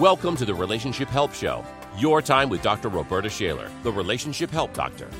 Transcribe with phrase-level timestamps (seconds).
[0.00, 1.62] Welcome to the Relationship Help Show,
[1.98, 2.88] your time with Dr.
[2.88, 5.10] Roberta Shaler, the Relationship Help Doctor.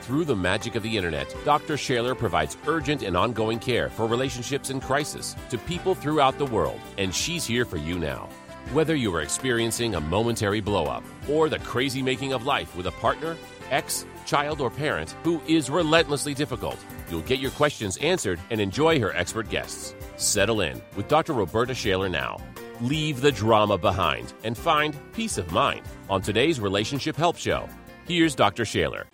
[0.00, 1.76] Through the magic of the internet, Dr.
[1.76, 6.80] Shaler provides urgent and ongoing care for relationships in crisis to people throughout the world,
[6.96, 8.30] and she's here for you now.
[8.72, 12.92] Whether you are experiencing a momentary blowup or the crazy making of life with a
[12.92, 13.36] partner,
[13.70, 16.78] ex, child, or parent who is relentlessly difficult,
[17.10, 19.94] you'll get your questions answered and enjoy her expert guests.
[20.16, 21.34] Settle in with Dr.
[21.34, 22.38] Roberta Shaler now.
[22.80, 27.68] Leave the drama behind and find peace of mind on today's Relationship Help Show.
[28.06, 28.64] Here's Dr.
[28.64, 29.06] Shaler.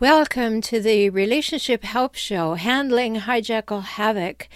[0.00, 4.48] Welcome to the Relationship Help Show, Handling Hijackal Havoc.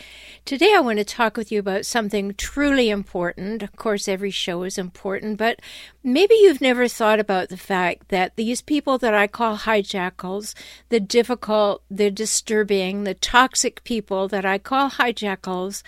[0.45, 3.60] Today I want to talk with you about something truly important.
[3.60, 5.59] Of course, every show is important, but
[6.04, 10.54] maybe you've never thought about the fact that these people that I call hijackals,
[10.90, 15.82] the difficult, the disturbing, the toxic people that I call hijackals,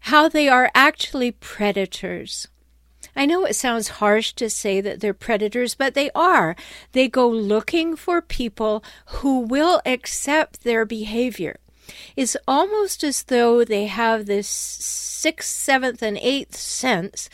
[0.00, 2.48] how they are actually predators.
[3.16, 6.54] I know it sounds harsh to say that they're predators, but they are.
[6.92, 11.56] They go looking for people who will accept their behavior.
[12.14, 17.30] It's almost as though they have this sixth, seventh, and eighth sense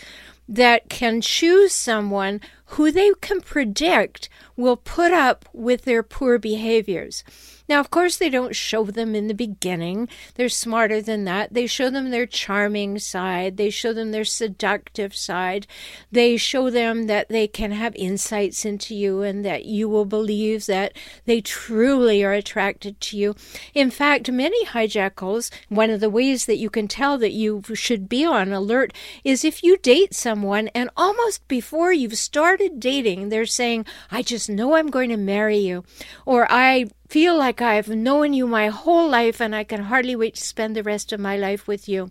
[0.48, 7.25] that can choose someone who they can predict will put up with their poor behaviors.
[7.73, 10.06] Now, of course, they don't show them in the beginning.
[10.34, 11.55] They're smarter than that.
[11.55, 13.56] They show them their charming side.
[13.56, 15.67] They show them their seductive side.
[16.11, 20.67] They show them that they can have insights into you and that you will believe
[20.67, 20.93] that
[21.25, 23.34] they truly are attracted to you.
[23.73, 28.06] In fact, many hijackals, one of the ways that you can tell that you should
[28.06, 28.93] be on alert
[29.25, 34.50] is if you date someone and almost before you've started dating, they're saying, I just
[34.50, 35.84] know I'm going to marry you,
[36.27, 40.37] or I feel like I've known you my whole life and I can hardly wait
[40.37, 42.11] to spend the rest of my life with you.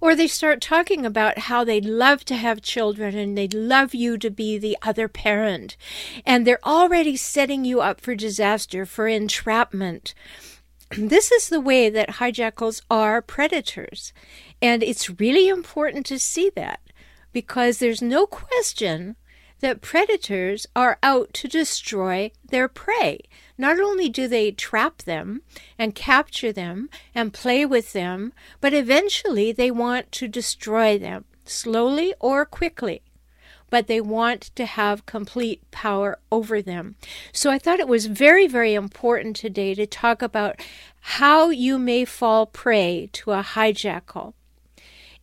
[0.00, 4.18] Or they start talking about how they'd love to have children and they'd love you
[4.18, 5.76] to be the other parent.
[6.26, 10.12] And they're already setting you up for disaster, for entrapment.
[10.98, 14.12] This is the way that hijackals are predators.
[14.60, 16.80] And it's really important to see that
[17.32, 19.14] because there's no question
[19.60, 23.20] that predators are out to destroy their prey.
[23.56, 25.42] Not only do they trap them
[25.78, 32.14] and capture them and play with them, but eventually they want to destroy them, slowly
[32.18, 33.02] or quickly.
[33.70, 36.96] But they want to have complete power over them.
[37.32, 40.60] So I thought it was very, very important today to talk about
[41.00, 44.34] how you may fall prey to a hijackal.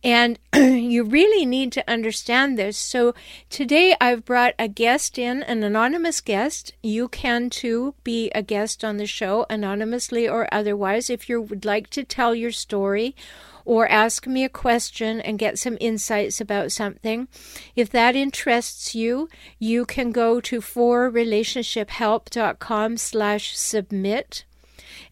[0.04, 2.76] And you really need to understand this.
[2.76, 3.14] So
[3.50, 6.72] today I've brought a guest in, an anonymous guest.
[6.82, 11.64] You can too be a guest on the show, anonymously or otherwise, if you would
[11.64, 13.14] like to tell your story
[13.64, 17.28] or ask me a question and get some insights about something.
[17.76, 24.44] If that interests you, you can go to forrelationshiphelp.com slash submit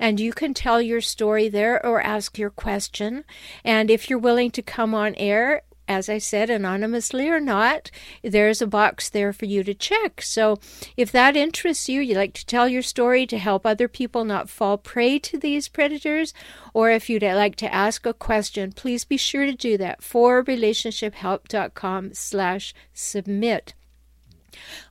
[0.01, 3.25] and you can tell your story there or ask your question.
[3.65, 7.91] And if you're willing to come on air, as I said, anonymously or not,
[8.23, 10.23] there's a box there for you to check.
[10.23, 10.59] So
[10.97, 14.49] if that interests you, you like to tell your story to help other people not
[14.49, 16.33] fall prey to these predators,
[16.73, 20.45] or if you'd like to ask a question, please be sure to do that for
[20.45, 23.75] relationshiphelp.com slash submit.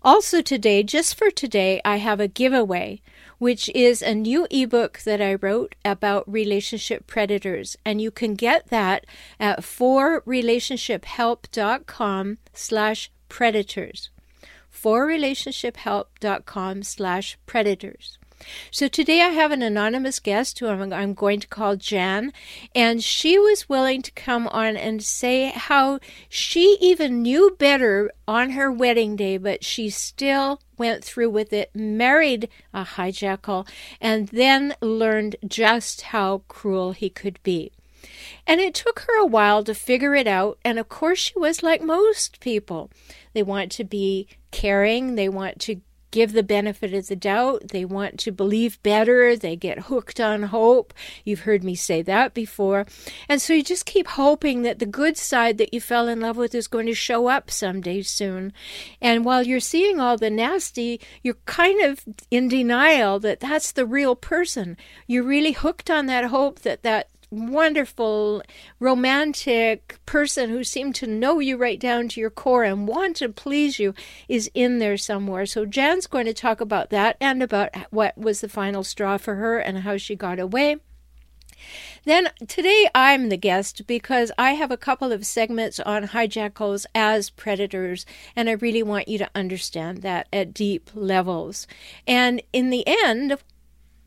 [0.03, 3.02] Also today, just for today, I have a giveaway
[3.39, 7.75] which is a new ebook that I wrote about relationship predators.
[7.83, 9.07] And you can get that
[9.39, 14.11] at forrelationshiphelp.com slash predators.
[14.72, 18.19] forrelationshiphelp.com slash predators.
[18.72, 22.31] So today I have an anonymous guest who I'm, I'm, going to call Jan,
[22.73, 25.99] and she was willing to come on and say how
[26.29, 31.72] she even knew better on her wedding day, but she still went through with it,
[31.75, 33.67] married a hijackal,
[33.99, 37.72] and then learned just how cruel he could be.
[38.47, 40.58] And it took her a while to figure it out.
[40.64, 42.90] And of course, she was like most people.
[43.34, 45.81] They want to be caring, they want to
[46.11, 47.70] give the benefit of the doubt.
[47.70, 49.35] They want to believe better.
[49.35, 50.94] They get hooked on hope.
[51.23, 52.85] You've heard me say that before.
[53.28, 56.38] And so you just keep hoping that the good side that you fell in love
[56.38, 58.53] with is going to show up someday soon.
[59.02, 63.85] And while you're seeing all the nasty, you're kind of in denial that that's the
[63.85, 64.78] real person.
[65.08, 68.41] You're really hooked on that hope that that wonderful,
[68.79, 73.29] romantic person who seemed to know you right down to your core and want to
[73.29, 73.93] please you
[74.28, 75.46] is in there somewhere.
[75.46, 79.35] So Jan's going to talk about that and about what was the final straw for
[79.35, 80.78] her and how she got away.
[82.05, 87.29] Then today I'm the guest because I have a couple of segments on hijackals as
[87.29, 88.05] predators,
[88.35, 91.67] and I really want you to understand that at deep levels.
[92.08, 93.37] And in the end,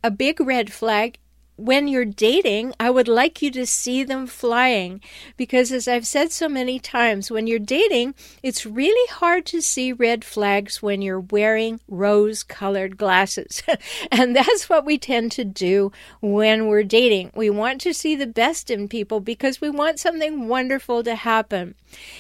[0.02, 1.18] a big red flag
[1.62, 5.00] when you're dating, I would like you to see them flying
[5.36, 9.92] because, as I've said so many times, when you're dating, it's really hard to see
[9.92, 13.62] red flags when you're wearing rose colored glasses.
[14.12, 17.30] and that's what we tend to do when we're dating.
[17.36, 21.76] We want to see the best in people because we want something wonderful to happen.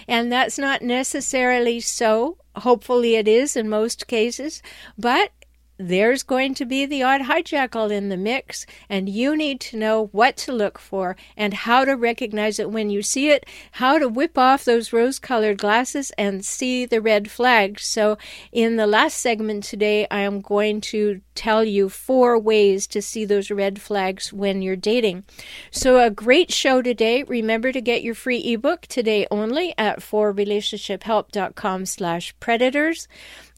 [0.06, 2.36] And that's not necessarily so.
[2.54, 4.62] Hopefully, it is in most cases,
[4.96, 5.32] but
[5.78, 10.08] there's going to be the odd hijackal in the mix, and you need to know
[10.12, 14.08] what to look for and how to recognize it when you see it, how to
[14.08, 17.84] whip off those rose colored glasses and see the red flags.
[17.84, 18.18] So,
[18.52, 23.24] in the last segment today, I am going to tell you four ways to see
[23.24, 25.24] those red flags when you're dating.
[25.70, 27.22] So, a great show today.
[27.22, 33.08] Remember to get your free ebook today only at forrelationshiphelp.com slash predators.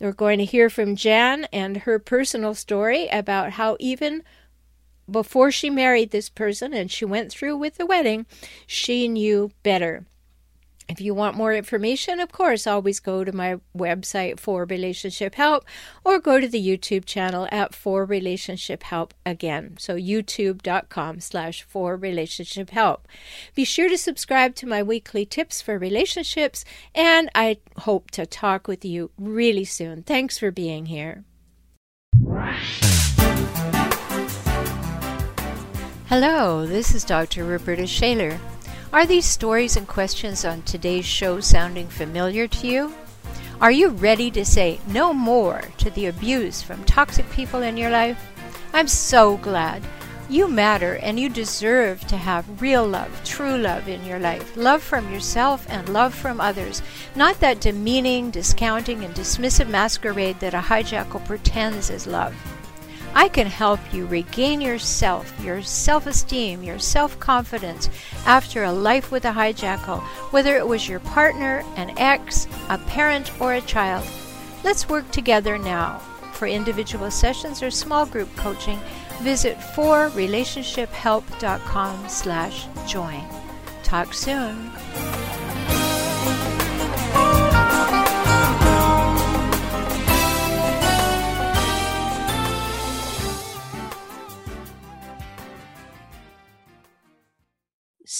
[0.00, 4.23] We're going to hear from Jan and her personal story about how even
[5.11, 8.27] before she married this person and she went through with the wedding,
[8.67, 10.06] she knew better.
[10.88, 15.64] If you want more information, of course, always go to my website for relationship help
[16.04, 19.76] or go to the YouTube channel at for relationship help again.
[19.78, 23.08] So youtube.com slash for relationship help.
[23.54, 26.64] Be sure to subscribe to my weekly tips for relationships
[26.94, 30.02] and I hope to talk with you really soon.
[30.02, 31.25] Thanks for being here.
[36.08, 37.44] Hello, this is Dr.
[37.44, 38.38] Roberta Shaler.
[38.94, 42.94] Are these stories and questions on today's show sounding familiar to you?
[43.61, 47.91] Are you ready to say no more to the abuse from toxic people in your
[47.91, 48.25] life?
[48.73, 49.82] I'm so glad.
[50.29, 54.56] You matter and you deserve to have real love, true love in your life.
[54.56, 56.81] Love from yourself and love from others.
[57.17, 62.32] Not that demeaning, discounting, and dismissive masquerade that a hijackal pretends is love.
[63.14, 67.88] I can help you regain yourself, your self esteem, your self confidence
[68.26, 70.00] after a life with a hijackal,
[70.32, 74.06] whether it was your partner, an ex, a parent, or a child.
[74.64, 76.00] Let's work together now.
[76.32, 78.81] For individual sessions or small group coaching,
[79.20, 83.22] visit forrelationshiphelp.com slash join.
[83.84, 84.72] Talk soon.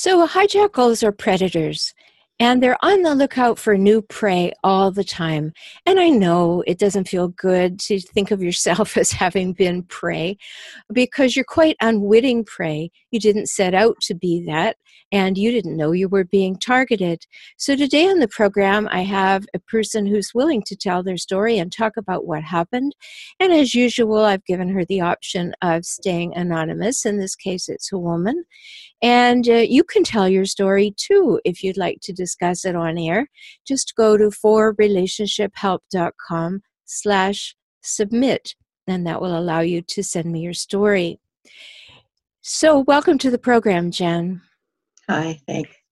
[0.05, 1.95] So, hijackals are predators
[2.39, 5.55] and they're on the lookout for new prey all the time.
[5.87, 10.37] And I know it doesn't feel good to think of yourself as having been prey
[10.93, 12.91] because you're quite unwitting prey.
[13.13, 14.77] You didn't set out to be that,
[15.11, 17.25] and you didn't know you were being targeted.
[17.57, 21.57] So, today on the program, I have a person who's willing to tell their story
[21.57, 22.95] and talk about what happened.
[23.41, 27.07] And as usual, I've given her the option of staying anonymous.
[27.07, 28.45] In this case, it's a woman.
[29.05, 32.97] And uh, you can tell your story too if you'd like to discuss it on
[32.97, 33.29] air.
[33.67, 38.55] Just go to forrelationshiphelp.com slash submit,
[38.87, 41.21] and that will allow you to send me your story.
[42.41, 44.41] So welcome to the program, Jen.
[45.07, 45.84] Hi, thanks.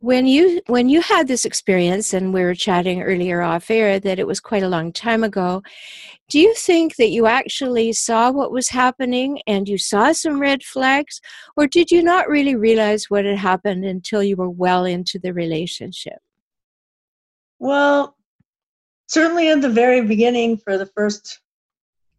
[0.00, 4.18] When you when you had this experience, and we were chatting earlier off air that
[4.18, 5.62] it was quite a long time ago,
[6.30, 10.62] do you think that you actually saw what was happening and you saw some red
[10.62, 11.20] flags,
[11.56, 15.34] or did you not really realize what had happened until you were well into the
[15.34, 16.18] relationship?
[17.58, 18.16] Well,
[19.06, 21.40] certainly in the very beginning, for the first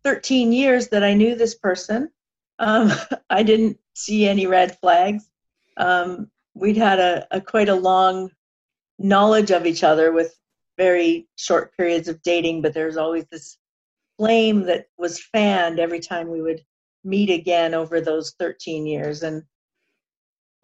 [0.04, 2.12] 13 years that I knew this person,
[2.60, 2.92] um,
[3.30, 5.30] I didn't see any red flags.
[5.78, 8.30] Um, we'd had a, a quite a long
[9.00, 10.36] knowledge of each other with
[10.78, 13.58] very short periods of dating, but there's always this
[14.18, 16.62] flame that was fanned every time we would
[17.04, 19.24] meet again over those 13 years.
[19.24, 19.44] And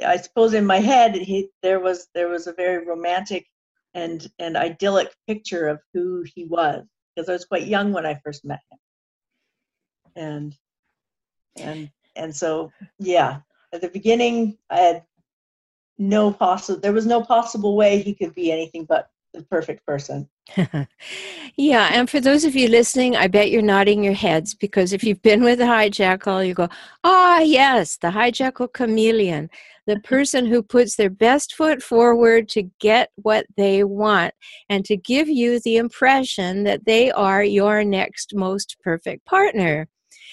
[0.05, 3.47] I suppose in my head, he, there was there was a very romantic
[3.93, 8.19] and and idyllic picture of who he was because I was quite young when I
[8.23, 8.79] first met him.
[10.15, 10.55] And
[11.55, 13.39] and and so yeah,
[13.73, 15.03] at the beginning, I had
[15.97, 20.27] no possible there was no possible way he could be anything but the perfect person.
[21.59, 25.03] Yeah and for those of you listening i bet you're nodding your heads because if
[25.03, 26.69] you've been with a hijackal you go
[27.03, 29.49] ah oh, yes the hijackal chameleon
[29.87, 34.35] the person who puts their best foot forward to get what they want
[34.69, 39.87] and to give you the impression that they are your next most perfect partner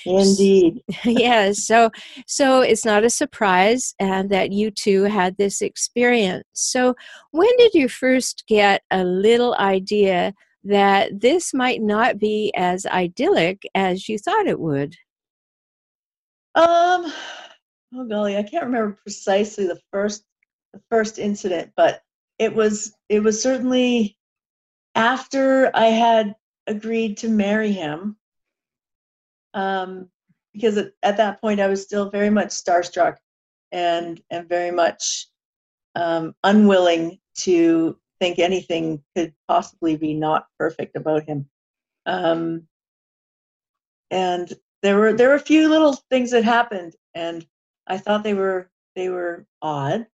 [0.06, 0.82] Indeed.
[1.04, 1.66] yes.
[1.66, 1.90] So
[2.26, 6.44] so it's not a surprise and that you two had this experience.
[6.52, 6.94] So
[7.30, 10.34] when did you first get a little idea
[10.64, 14.94] that this might not be as idyllic as you thought it would?
[16.54, 17.12] Um
[17.94, 20.25] oh golly, I can't remember precisely the first
[20.73, 22.02] the first incident, but
[22.38, 24.16] it was it was certainly
[24.94, 26.34] after I had
[26.66, 28.16] agreed to marry him
[29.54, 30.11] um,
[30.52, 33.16] because at, at, that point I was still very much starstruck
[33.73, 35.28] and and very much
[35.94, 41.49] um, unwilling to think anything could possibly be not perfect about him.
[42.06, 42.68] Um,
[44.11, 47.46] and there were there were a few little things that happened, and
[47.87, 50.06] I thought they were they were odd,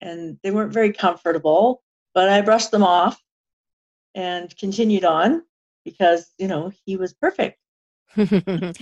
[0.00, 1.82] and they weren't very comfortable.
[2.14, 3.20] But I brushed them off
[4.14, 5.42] and continued on
[5.84, 7.58] because you know he was perfect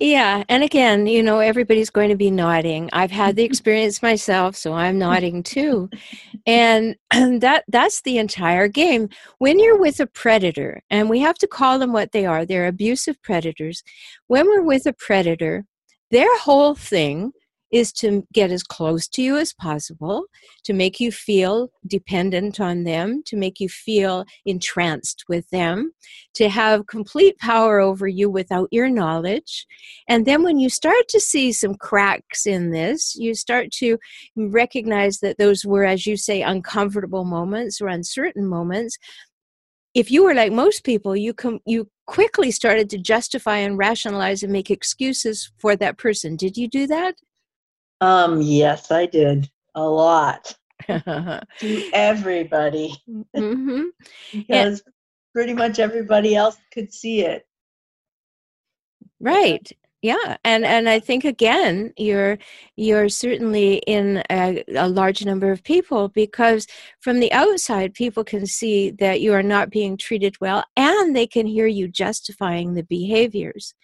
[0.00, 2.88] yeah, and again, you know, everybody's going to be nodding.
[2.92, 5.90] I've had the experience myself, so I'm nodding too.
[6.46, 9.08] And that that's the entire game.
[9.38, 12.68] When you're with a predator, and we have to call them what they are, they're
[12.68, 13.82] abusive predators.
[14.28, 15.64] When we're with a predator,
[16.10, 17.32] their whole thing
[17.70, 20.24] is to get as close to you as possible,
[20.64, 25.92] to make you feel dependent on them, to make you feel entranced with them,
[26.34, 29.66] to have complete power over you without your knowledge.
[30.08, 33.98] And then when you start to see some cracks in this, you start to
[34.36, 38.96] recognize that those were, as you say, uncomfortable moments or uncertain moments.
[39.94, 44.42] If you were like most people, you com- you quickly started to justify and rationalize
[44.42, 46.36] and make excuses for that person.
[46.36, 47.16] Did you do that?
[48.00, 52.94] Um, yes, I did a lot to everybody
[53.36, 53.84] mm-hmm.
[54.32, 54.94] because and,
[55.34, 57.46] pretty much everybody else could see it.
[59.20, 59.70] Right.
[60.00, 62.38] Yeah, and and I think again, you're
[62.76, 66.68] you're certainly in a, a, large number of people because
[67.00, 71.26] from the outside, people can see that you are not being treated well, and they
[71.26, 73.74] can hear you justifying the behaviors.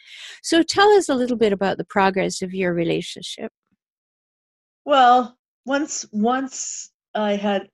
[0.40, 3.50] So, tell us a little bit about the progress of your relationship.
[4.84, 7.68] Well, once once I had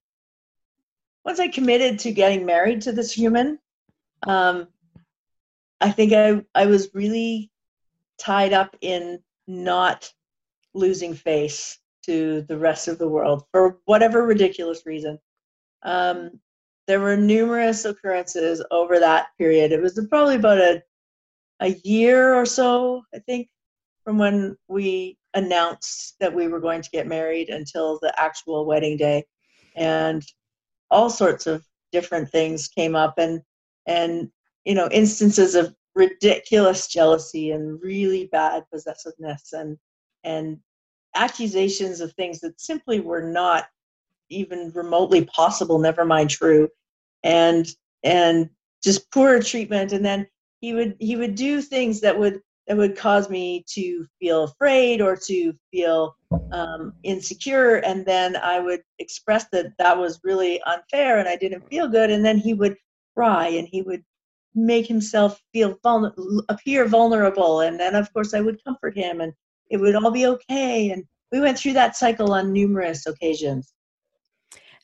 [1.24, 3.58] once I committed to getting married to this human,
[4.26, 4.68] um,
[5.80, 7.50] I think I I was really
[8.18, 10.12] tied up in not
[10.74, 15.18] losing face to the rest of the world for whatever ridiculous reason.
[15.82, 16.40] Um,
[16.86, 19.72] there were numerous occurrences over that period.
[19.72, 20.82] It was probably about a
[21.60, 23.48] a year or so, I think,
[24.04, 28.96] from when we announced that we were going to get married until the actual wedding
[28.96, 29.24] day.
[29.76, 30.24] And
[30.90, 33.40] all sorts of different things came up and
[33.86, 34.30] and
[34.64, 39.76] you know instances of ridiculous jealousy and really bad possessiveness and
[40.24, 40.58] and
[41.14, 43.66] accusations of things that simply were not
[44.28, 46.68] even remotely possible never mind true.
[47.24, 47.68] And
[48.02, 48.48] and
[48.82, 49.92] just poor treatment.
[49.92, 50.26] And then
[50.60, 52.40] he would he would do things that would
[52.70, 56.14] that would cause me to feel afraid or to feel
[56.52, 61.68] um, insecure and then i would express that that was really unfair and i didn't
[61.68, 62.76] feel good and then he would
[63.16, 64.04] cry and he would
[64.54, 65.76] make himself feel
[66.48, 69.32] appear vulnerable and then of course i would comfort him and
[69.68, 73.72] it would all be okay and we went through that cycle on numerous occasions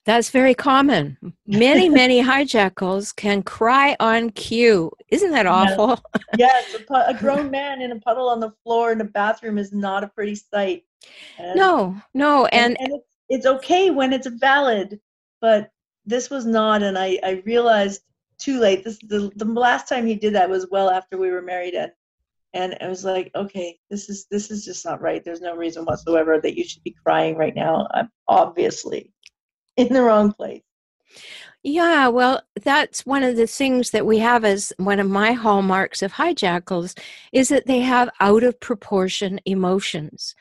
[0.07, 1.19] that's very common.
[1.47, 4.93] Many, many hijackals can cry on cue.
[5.09, 6.01] Isn't that awful?
[6.39, 9.73] Yes, a, a, grown man in a puddle on the floor in a bathroom is
[9.73, 10.85] not a pretty sight.
[11.39, 15.01] And, no, no, and, and, and it's, it's okay when it's valid,
[15.41, 15.71] but
[16.05, 18.03] this was not, and I, I realized
[18.39, 18.85] too late.
[18.85, 21.93] This the, the last time he did that was well after we were married, and
[22.53, 25.25] and I was like, okay, this is this is just not right.
[25.25, 27.87] There's no reason whatsoever that you should be crying right now.
[27.95, 29.13] Uh, obviously
[29.77, 30.63] in the wrong place.
[31.63, 36.01] Yeah, well, that's one of the things that we have as one of my hallmarks
[36.01, 36.97] of hijackals
[37.33, 40.37] is that they have out of proportion emotions.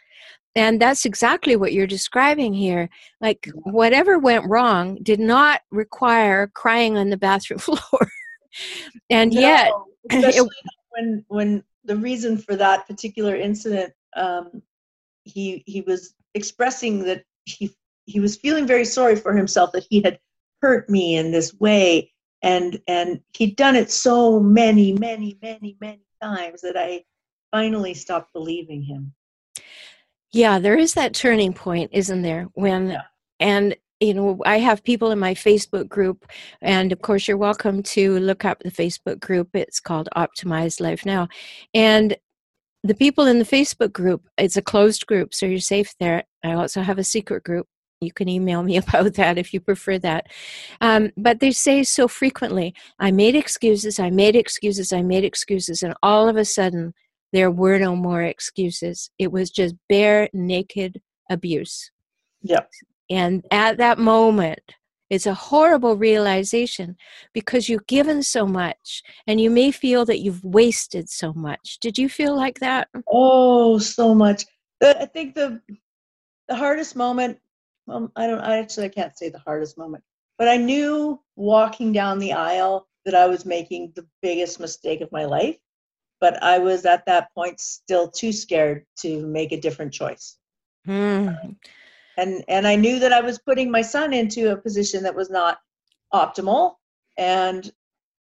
[0.56, 2.90] And that's exactly what you're describing here.
[3.22, 8.12] Like whatever went wrong did not require crying on the bathroom floor.
[9.10, 9.72] and no, yet
[10.12, 10.48] it,
[10.92, 14.62] when when the reason for that particular incident um,
[15.24, 17.76] he he was expressing that he
[18.06, 20.20] he was feeling very sorry for himself that he had
[20.62, 26.02] hurt me in this way and and he'd done it so many many many many
[26.22, 27.04] times that i
[27.52, 29.14] finally stopped believing him
[30.32, 33.02] yeah there is that turning point isn't there when yeah.
[33.40, 36.26] and you know i have people in my facebook group
[36.62, 41.06] and of course you're welcome to look up the facebook group it's called optimized life
[41.06, 41.28] now
[41.74, 42.16] and
[42.84, 46.24] the people in the Facebook group, it's a closed group, so you're safe there.
[46.44, 47.66] I also have a secret group.
[48.02, 50.28] You can email me about that if you prefer that.
[50.82, 55.84] Um, but they say so frequently, I made excuses, I made excuses, I made excuses,
[55.84, 56.94] and all of a sudden,
[57.34, 59.10] there were no more excuses.
[59.20, 61.92] It was just bare, naked abuse.
[62.44, 62.70] Yep.
[63.10, 64.62] And at that moment,
[65.10, 66.96] it's a horrible realization
[67.34, 71.78] because you've given so much and you may feel that you've wasted so much.
[71.80, 72.88] Did you feel like that?
[73.08, 74.46] Oh, so much.
[74.82, 75.62] I think the
[76.48, 77.40] the hardest moment,
[77.86, 80.04] well, I don't I actually I can't say the hardest moment,
[80.38, 85.12] but I knew walking down the aisle that I was making the biggest mistake of
[85.12, 85.58] my life,
[86.20, 90.38] but I was at that point still too scared to make a different choice.
[90.86, 91.30] Hmm
[92.18, 95.30] and and I knew that I was putting my son into a position that was
[95.30, 95.60] not
[96.14, 96.76] optimal
[97.18, 97.72] and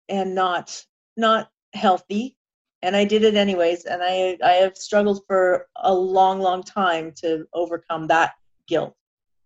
[0.09, 0.83] and not
[1.17, 2.37] not healthy
[2.81, 7.13] and I did it anyways and I I have struggled for a long long time
[7.17, 8.33] to overcome that
[8.67, 8.95] guilt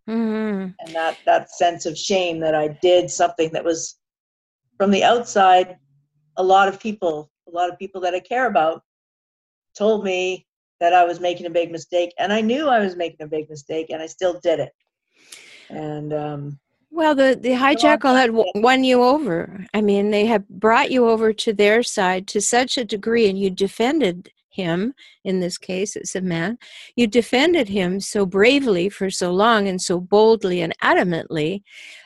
[0.10, 0.70] mm-hmm.
[0.80, 3.98] and that that sense of shame that I did something that was
[4.78, 5.78] from the outside
[6.38, 8.82] a lot of people a lot of people that I care about
[9.76, 10.46] told me
[10.80, 13.50] that I was making a big mistake, and I knew I was making a big
[13.50, 14.72] mistake, and I still did it.
[15.70, 19.66] And um, well, the the hijackal had won you over.
[19.74, 23.38] I mean, they had brought you over to their side to such a degree, and
[23.38, 24.94] you defended him.
[25.24, 26.58] In this case, it's a man.
[26.96, 31.62] You defended him so bravely for so long and so boldly and adamantly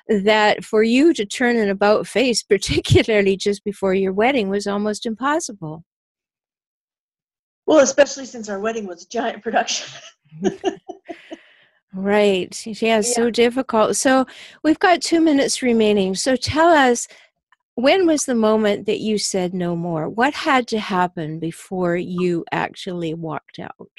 [0.07, 5.05] that for you to turn an about face, particularly just before your wedding, was almost
[5.05, 5.83] impossible.
[7.65, 9.87] Well, especially since our wedding was a giant production.
[11.93, 12.65] right.
[12.67, 13.95] Yeah, yeah, so difficult.
[13.95, 14.25] So
[14.63, 16.15] we've got two minutes remaining.
[16.15, 17.07] So tell us
[17.75, 20.09] when was the moment that you said no more?
[20.09, 23.89] What had to happen before you actually walked out?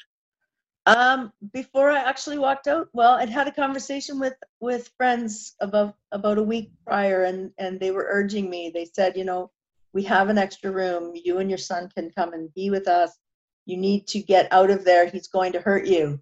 [0.87, 5.95] Um, before I actually walked out, well, I'd had a conversation with with friends about
[6.13, 8.71] about a week prior, and and they were urging me.
[8.73, 9.51] They said, you know,
[9.95, 11.13] we have an extra room.
[11.15, 13.19] You and your son can come and be with us
[13.67, 16.21] you need to get out of there he's going to hurt you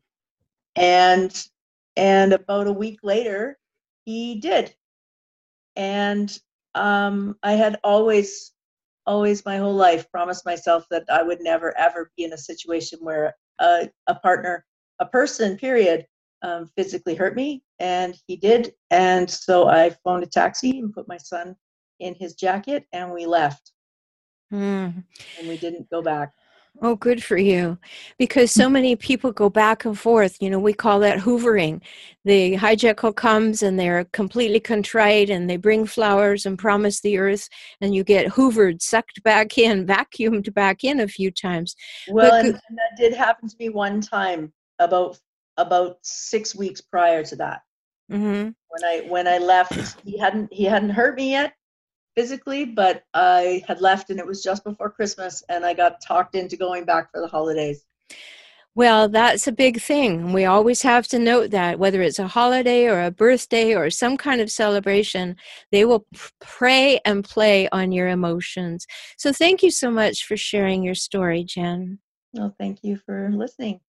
[0.76, 1.46] and
[1.96, 3.58] and about a week later
[4.04, 4.74] he did
[5.76, 6.38] and
[6.74, 8.52] um, i had always
[9.06, 12.98] always my whole life promised myself that i would never ever be in a situation
[13.02, 14.64] where a, a partner
[15.00, 16.06] a person period
[16.42, 18.72] um, physically hurt me and he did.
[18.90, 21.56] And so i phoned a taxi and put my son
[22.00, 23.72] in his jacket and we left.
[24.52, 25.02] Mm.
[25.38, 26.30] and we didn't go back
[26.80, 27.78] Oh, good for you.
[28.18, 30.36] Because so many people go back and forth.
[30.40, 31.80] You know, we call that hoovering.
[32.24, 37.48] The hijackal comes and they're completely contrite and they bring flowers and promise the earth,
[37.80, 41.76] and you get hoovered, sucked back in, vacuumed back in a few times.
[42.08, 45.18] Well, and, and that did happen to me one time about
[45.58, 47.60] about six weeks prior to that.
[48.10, 48.50] Mm-hmm.
[48.50, 51.54] When I when I left, he hadn't he hadn't hurt me yet,
[52.14, 56.34] physically, but I had left and it was just before Christmas and I got talked
[56.34, 57.84] into going back for the holidays.
[58.74, 60.32] Well, that's a big thing.
[60.32, 64.16] We always have to note that whether it's a holiday or a birthday or some
[64.16, 65.36] kind of celebration,
[65.70, 66.06] they will
[66.40, 68.86] prey and play on your emotions.
[69.18, 71.98] So, thank you so much for sharing your story, Jen.
[72.32, 73.80] Well, thank you for listening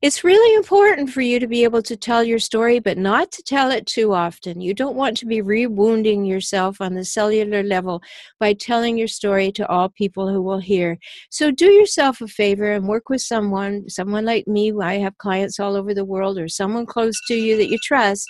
[0.00, 3.42] it's really important for you to be able to tell your story, but not to
[3.42, 4.60] tell it too often.
[4.60, 8.00] You don't want to be rewounding yourself on the cellular level
[8.38, 10.98] by telling your story to all people who will hear.
[11.30, 14.72] So do yourself a favor and work with someone, someone like me.
[14.80, 18.28] I have clients all over the world, or someone close to you that you trust,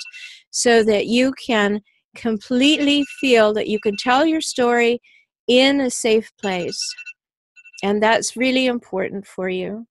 [0.51, 1.83] so that you can
[2.17, 5.01] completely feel that you can tell your story
[5.47, 6.81] in a safe place.
[7.83, 9.87] And that's really important for you.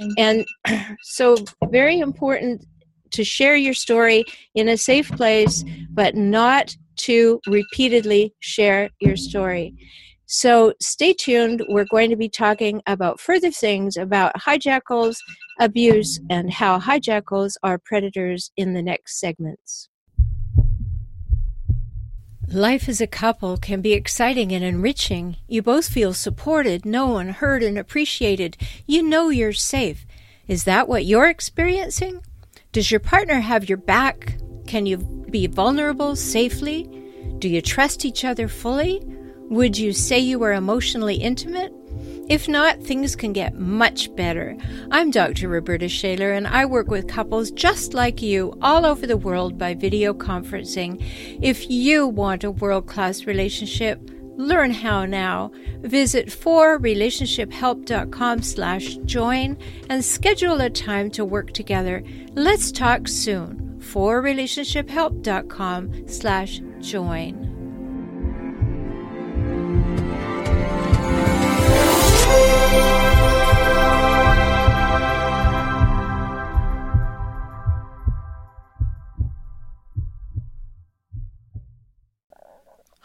[0.00, 0.44] Mm-hmm.
[0.66, 1.36] And so,
[1.70, 2.64] very important
[3.10, 9.74] to share your story in a safe place, but not to repeatedly share your story.
[10.26, 11.64] So, stay tuned.
[11.68, 15.16] We're going to be talking about further things about hijackals,
[15.58, 19.89] abuse, and how hijackals are predators in the next segments.
[22.52, 25.36] Life as a couple can be exciting and enriching.
[25.46, 28.56] You both feel supported, known, heard, and appreciated.
[28.88, 30.04] You know you're safe.
[30.48, 32.22] Is that what you're experiencing?
[32.72, 34.36] Does your partner have your back?
[34.66, 34.98] Can you
[35.30, 36.90] be vulnerable safely?
[37.38, 39.00] Do you trust each other fully?
[39.48, 41.72] Would you say you are emotionally intimate?
[42.30, 44.56] If not, things can get much better.
[44.92, 45.48] I'm Dr.
[45.48, 49.74] Roberta Shaler, and I work with couples just like you all over the world by
[49.74, 51.04] video conferencing.
[51.42, 54.00] If you want a world class relationship,
[54.36, 55.50] Learn how now.
[55.82, 59.58] Visit forrelationshiphelp.com slash join
[59.90, 62.02] and schedule a time to work together.
[62.32, 63.76] Let's talk soon.
[63.80, 67.49] forrelationshiphelp.com slash join.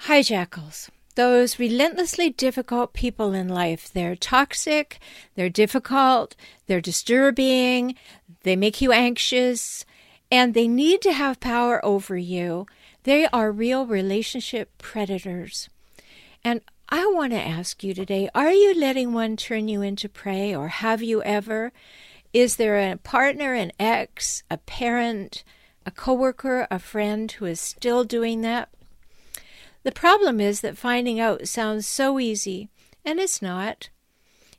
[0.05, 3.89] Hijackals those relentlessly difficult people in life.
[3.91, 4.99] They're toxic,
[5.35, 6.35] they're difficult,
[6.67, 7.95] they're disturbing,
[8.43, 9.85] they make you anxious,
[10.29, 12.67] and they need to have power over you.
[13.03, 15.69] They are real relationship predators.
[16.43, 20.53] And I want to ask you today are you letting one turn you into prey,
[20.53, 21.71] or have you ever?
[22.33, 25.43] Is there a partner, an ex, a parent,
[25.85, 28.69] a coworker, a friend who is still doing that?
[29.85, 32.69] The problem is that finding out sounds so easy,
[33.05, 33.89] and it's not.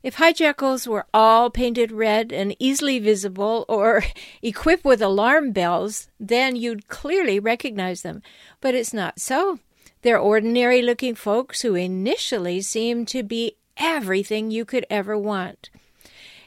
[0.01, 4.05] If hijackals were all painted red and easily visible or
[4.41, 8.21] equipped with alarm bells, then you'd clearly recognize them.
[8.61, 9.59] But it's not so.
[10.01, 15.69] They're ordinary looking folks who initially seem to be everything you could ever want.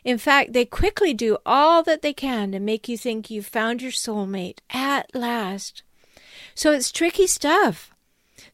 [0.05, 3.83] In fact, they quickly do all that they can to make you think you've found
[3.83, 5.83] your soulmate at last.
[6.55, 7.90] So it's tricky stuff.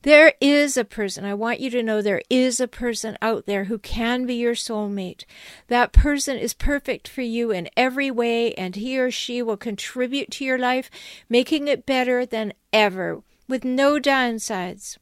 [0.02, 3.64] There is a person, I want you to know there is a person out there
[3.64, 5.24] who can be your soulmate.
[5.68, 10.30] That person is perfect for you in every way, and he or she will contribute
[10.32, 10.90] to your life,
[11.28, 14.98] making it better than ever, with no downsides.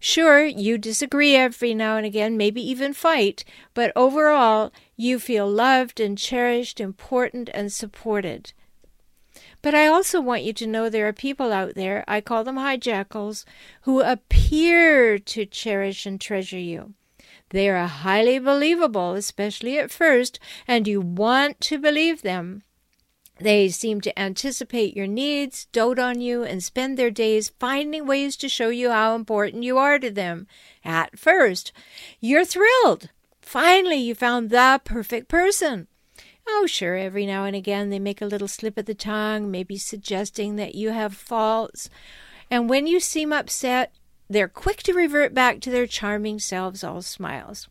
[0.00, 5.98] Sure, you disagree every now and again, maybe even fight, but overall, you feel loved
[5.98, 8.52] and cherished, important and supported.
[9.64, 12.56] But I also want you to know there are people out there, I call them
[12.56, 13.46] hijackals,
[13.84, 16.92] who appear to cherish and treasure you.
[17.48, 22.62] They are highly believable, especially at first, and you want to believe them.
[23.40, 28.36] They seem to anticipate your needs, dote on you, and spend their days finding ways
[28.36, 30.46] to show you how important you are to them.
[30.84, 31.72] At first,
[32.20, 33.08] you're thrilled.
[33.40, 35.88] Finally, you found the perfect person.
[36.46, 39.76] Oh, sure, every now and again they make a little slip of the tongue, maybe
[39.76, 41.90] suggesting that you have faults.
[42.50, 43.92] And when you seem upset,
[44.28, 47.68] they're quick to revert back to their charming selves, all smiles.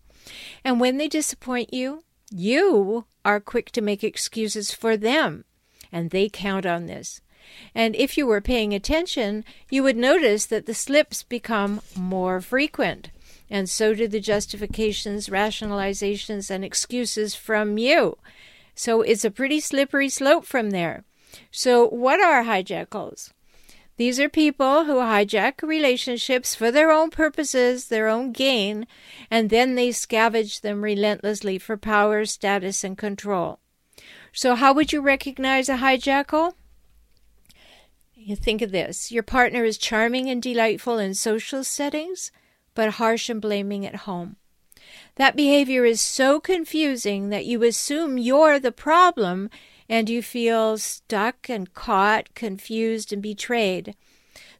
[0.64, 5.46] And when they disappoint you, you are quick to make excuses for them,
[5.92, 7.22] and they count on this.
[7.76, 13.10] And if you were paying attention, you would notice that the slips become more frequent,
[13.50, 18.18] and so do the justifications, rationalizations, and excuses from you.
[18.76, 21.04] So it's a pretty slippery slope from there.
[21.52, 23.32] So, what are hijackals?
[23.98, 28.88] These are people who hijack relationships for their own purposes, their own gain,
[29.30, 33.60] and then they scavenge them relentlessly for power, status, and control.
[34.32, 36.54] So, how would you recognize a hijackal?
[38.16, 42.32] You think of this your partner is charming and delightful in social settings,
[42.74, 44.38] but harsh and blaming at home.
[45.16, 49.50] That behavior is so confusing that you assume you're the problem
[49.88, 53.96] and you feel stuck and caught, confused, and betrayed.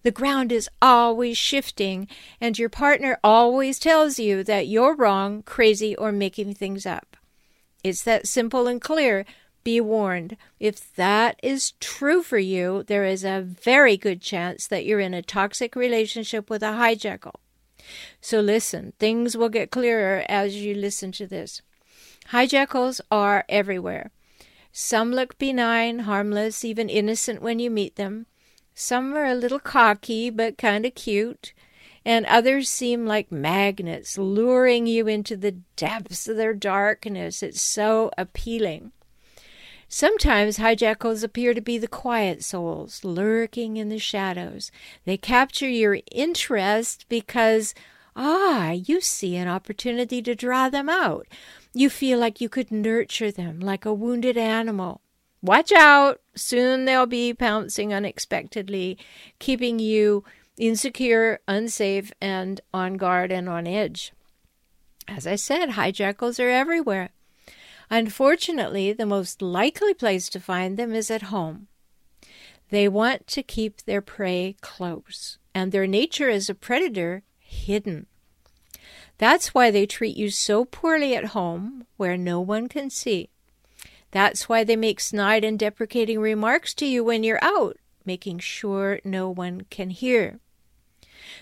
[0.04, 2.08] The ground is always shifting,
[2.42, 7.16] and your partner always tells you that you're wrong, crazy, or making things up.
[7.84, 9.26] It's that simple and clear.
[9.64, 10.36] Be warned.
[10.60, 15.14] If that is true for you, there is a very good chance that you're in
[15.14, 17.36] a toxic relationship with a hijackal.
[18.22, 21.62] So listen, things will get clearer as you listen to this.
[22.32, 24.12] Hijackals are everywhere.
[24.72, 28.26] Some look benign, harmless, even innocent when you meet them.
[28.74, 31.54] Some are a little cocky, but kind of cute.
[32.06, 37.44] And others seem like magnets, luring you into the depths of their darkness.
[37.44, 38.92] It's so appealing.
[39.96, 44.72] Sometimes hijackals appear to be the quiet souls lurking in the shadows.
[45.06, 47.76] They capture your interest because,
[48.16, 51.28] ah, you see an opportunity to draw them out.
[51.76, 55.02] You feel like you could nurture them like a wounded animal.
[55.44, 56.22] Watch out!
[56.34, 58.98] Soon they'll be pouncing unexpectedly,
[59.38, 60.24] keeping you
[60.58, 64.12] insecure, unsafe, and on guard and on edge.
[65.08, 67.12] As I said, hijackals are everywhere.
[67.90, 71.68] Unfortunately, the most likely place to find them is at home.
[72.70, 78.08] They want to keep their prey close, and their nature as a predator hidden.
[79.18, 83.30] That's why they treat you so poorly at home, where no one can see.
[84.12, 89.00] That's why they make snide and deprecating remarks to you when you're out, making sure
[89.04, 90.40] no one can hear.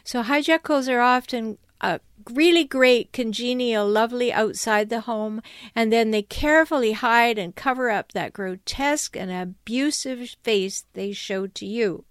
[0.03, 1.99] So hijackals are often a
[2.31, 5.41] really great, congenial, lovely outside the home,
[5.75, 11.47] and then they carefully hide and cover up that grotesque and abusive face they show
[11.47, 12.05] to you.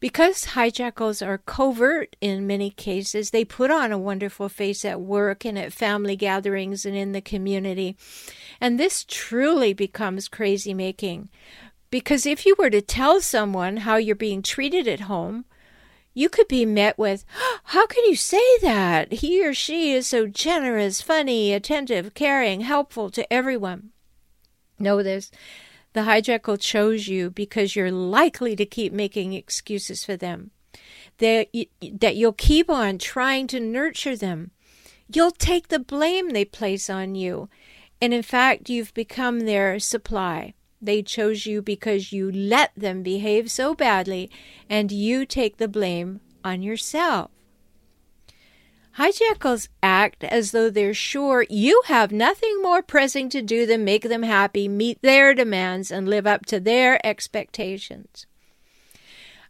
[0.00, 5.44] Because hijackals are covert in many cases, they put on a wonderful face at work
[5.44, 7.96] and at family gatherings and in the community.
[8.60, 11.30] And this truly becomes crazy making.
[11.90, 15.46] Because if you were to tell someone how you're being treated at home,
[16.18, 17.24] you could be met with,
[17.64, 19.12] How can you say that?
[19.12, 23.90] He or she is so generous, funny, attentive, caring, helpful to everyone.
[24.80, 25.30] Know this
[25.92, 30.50] the hijackal chose you because you're likely to keep making excuses for them.
[31.18, 31.48] That,
[31.80, 34.50] that you'll keep on trying to nurture them.
[35.12, 37.48] You'll take the blame they place on you.
[38.00, 40.54] And in fact, you've become their supply.
[40.80, 44.30] They chose you because you let them behave so badly,
[44.68, 47.30] and you take the blame on yourself.
[48.96, 54.02] Hijackals act as though they're sure you have nothing more pressing to do than make
[54.02, 58.26] them happy, meet their demands, and live up to their expectations.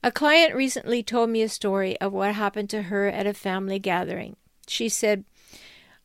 [0.03, 3.79] A client recently told me a story of what happened to her at a family
[3.79, 4.37] gathering.
[4.67, 5.25] She said,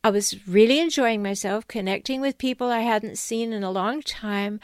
[0.02, 4.58] I was really enjoying myself, connecting with people I hadn't seen in a long time.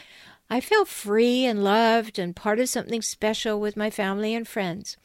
[0.51, 4.97] I felt free and loved and part of something special with my family and friends.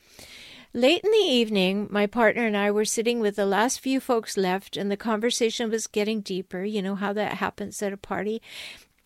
[0.74, 4.36] Late in the evening, my partner and I were sitting with the last few folks
[4.36, 6.66] left, and the conversation was getting deeper.
[6.66, 8.42] You know how that happens at a party.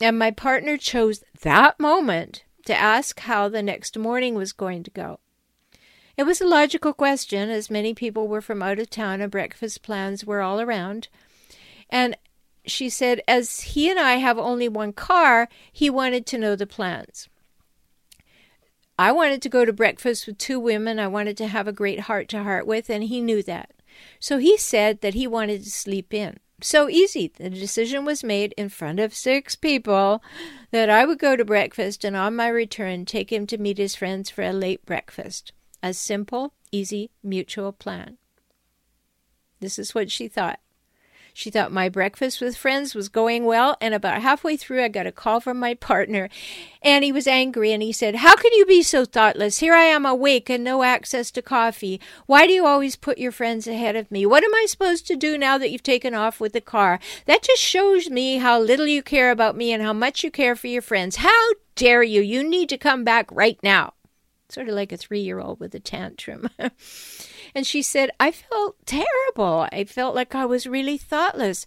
[0.01, 4.91] And my partner chose that moment to ask how the next morning was going to
[4.91, 5.19] go.
[6.17, 9.83] It was a logical question, as many people were from out of town and breakfast
[9.83, 11.07] plans were all around.
[11.89, 12.15] And
[12.65, 16.67] she said, as he and I have only one car, he wanted to know the
[16.67, 17.29] plans.
[18.97, 22.01] I wanted to go to breakfast with two women I wanted to have a great
[22.01, 23.71] heart to heart with, and he knew that.
[24.19, 26.39] So he said that he wanted to sleep in.
[26.61, 27.31] So easy.
[27.33, 30.21] The decision was made in front of six people
[30.71, 33.95] that I would go to breakfast and on my return take him to meet his
[33.95, 35.53] friends for a late breakfast.
[35.81, 38.17] A simple, easy, mutual plan.
[39.61, 40.59] This is what she thought.
[41.33, 45.07] She thought my breakfast with friends was going well, and about halfway through, I got
[45.07, 46.29] a call from my partner,
[46.81, 49.59] and he was angry and he said, How can you be so thoughtless?
[49.59, 51.99] Here I am awake and no access to coffee.
[52.25, 54.25] Why do you always put your friends ahead of me?
[54.25, 56.99] What am I supposed to do now that you've taken off with the car?
[57.25, 60.55] That just shows me how little you care about me and how much you care
[60.55, 61.17] for your friends.
[61.17, 62.21] How dare you?
[62.21, 63.93] You need to come back right now.
[64.49, 66.49] Sort of like a three year old with a tantrum.
[67.53, 69.67] And she said, I felt terrible.
[69.71, 71.65] I felt like I was really thoughtless.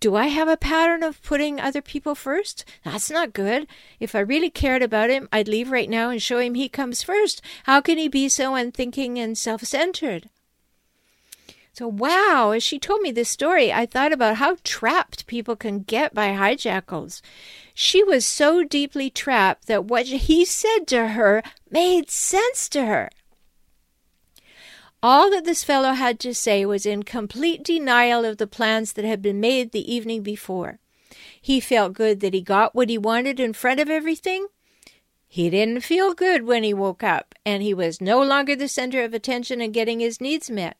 [0.00, 2.64] Do I have a pattern of putting other people first?
[2.84, 3.66] That's not good.
[3.98, 7.02] If I really cared about him, I'd leave right now and show him he comes
[7.02, 7.42] first.
[7.64, 10.30] How can he be so unthinking and self centered?
[11.74, 15.80] So, wow, as she told me this story, I thought about how trapped people can
[15.80, 17.20] get by hijackals.
[17.74, 23.10] She was so deeply trapped that what he said to her made sense to her.
[25.02, 29.04] All that this fellow had to say was in complete denial of the plans that
[29.04, 30.78] had been made the evening before.
[31.40, 34.48] He felt good that he got what he wanted in front of everything.
[35.26, 39.02] He didn't feel good when he woke up, and he was no longer the center
[39.02, 40.76] of attention and getting his needs met.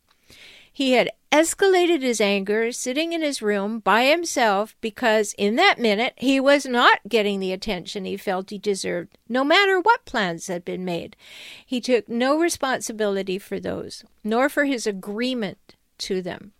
[0.81, 6.15] He had escalated his anger sitting in his room by himself because in that minute
[6.17, 10.65] he was not getting the attention he felt he deserved, no matter what plans had
[10.65, 11.17] been made.
[11.67, 16.53] He took no responsibility for those, nor for his agreement to them.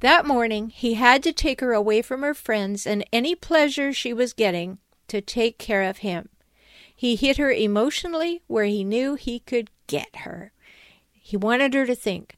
[0.00, 4.12] That morning he had to take her away from her friends and any pleasure she
[4.12, 6.28] was getting to take care of him.
[6.92, 10.50] He hit her emotionally where he knew he could get her.
[11.12, 12.36] He wanted her to think,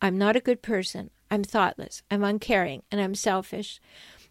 [0.00, 1.10] I'm not a good person.
[1.30, 2.02] I'm thoughtless.
[2.10, 2.82] I'm uncaring.
[2.90, 3.80] And I'm selfish.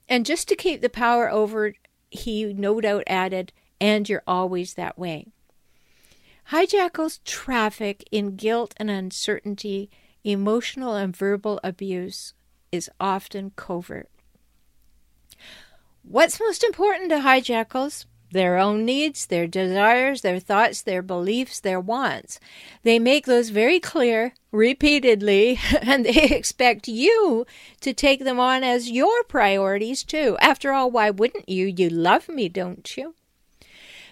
[0.10, 1.74] And just to keep the power over,
[2.10, 5.28] he no doubt added, and you're always that way.
[6.52, 9.90] Hijackals traffic in guilt and uncertainty,
[10.24, 12.34] emotional and verbal abuse
[12.72, 14.10] is often covert.
[16.04, 18.06] What's most important to hijackals?
[18.32, 22.40] Their own needs, their desires, their thoughts, their beliefs, their wants.
[22.84, 27.46] They make those very clear repeatedly, and they expect you
[27.82, 30.38] to take them on as your priorities too.
[30.42, 31.66] After all, why wouldn't you?
[31.68, 33.16] You love me, don't you?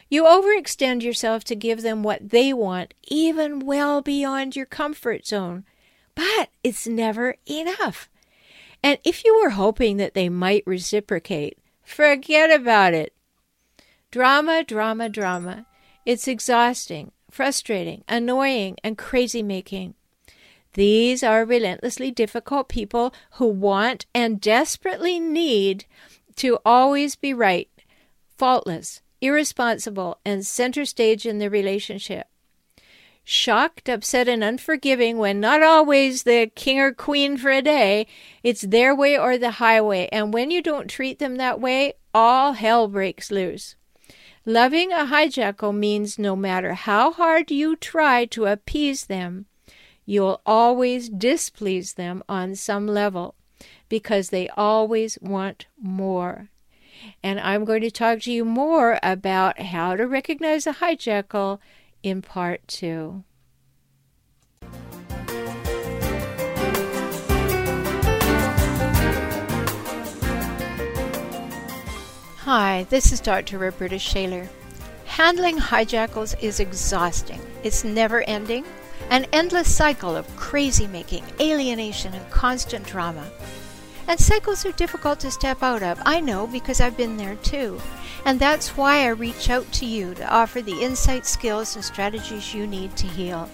[0.10, 5.66] You overextend yourself to give them what they want, even well beyond your comfort zone.
[6.14, 8.10] But it's never enough.
[8.84, 13.15] And if you were hoping that they might reciprocate, forget about it.
[14.16, 15.66] Drama, drama, drama.
[16.06, 19.94] It's exhausting, frustrating, annoying, and crazy making.
[20.72, 25.84] These are relentlessly difficult people who want and desperately need
[26.38, 27.68] to always be right,
[28.38, 32.28] faultless, irresponsible, and center stage in the relationship.
[33.26, 38.08] Shocked, upset, and unforgiving when not always the king or queen for a day,
[38.44, 42.54] it's their way or the highway, and when you don't treat them that way, all
[42.54, 43.76] hell breaks loose.
[44.48, 49.48] Loving a hijackal means no matter how hard you try to appease them,
[50.06, 53.34] you'll always displease them on some level
[53.90, 56.50] because they always want more.
[57.24, 61.58] And I'm going to talk to you more about how to recognize a hijackal
[62.04, 63.24] in part two.
[72.46, 73.58] Hi, this is Dr.
[73.58, 74.48] Roberta Shaler.
[75.06, 77.42] Handling hijackals is exhausting.
[77.64, 78.66] It's never ending,
[79.10, 83.28] an endless cycle of crazy making, alienation, and constant drama.
[84.08, 86.00] And cycles are difficult to step out of.
[86.06, 87.82] I know because I've been there too.
[88.26, 92.54] And that's why I reach out to you to offer the insight, skills, and strategies
[92.54, 93.50] you need to heal.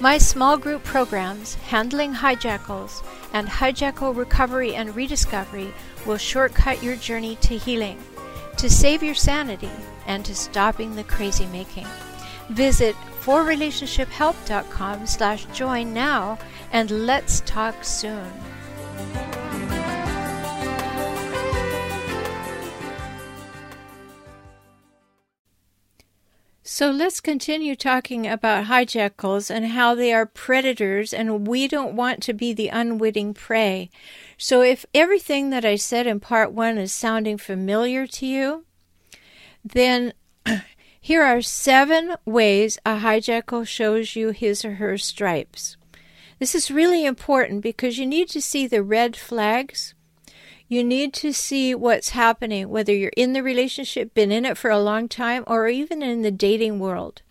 [0.00, 3.04] My small group programs, Handling Hijackals
[3.34, 5.74] and Hijackal Recovery and Rediscovery,
[6.06, 8.02] will shortcut your journey to healing,
[8.60, 9.70] to save your sanity,
[10.06, 11.86] and to stopping the crazy making.
[12.50, 16.38] Visit forrelationshiphelp.com slash join now
[16.72, 18.30] and let's talk soon.
[26.72, 32.22] So let's continue talking about hijackals and how they are predators, and we don't want
[32.22, 33.90] to be the unwitting prey.
[34.38, 38.66] So, if everything that I said in part one is sounding familiar to you,
[39.64, 40.12] then
[41.00, 45.76] here are seven ways a hijackal shows you his or her stripes.
[46.38, 49.94] This is really important because you need to see the red flags
[50.70, 54.70] you need to see what's happening, whether you're in the relationship, been in it for
[54.70, 57.22] a long time, or even in the dating world.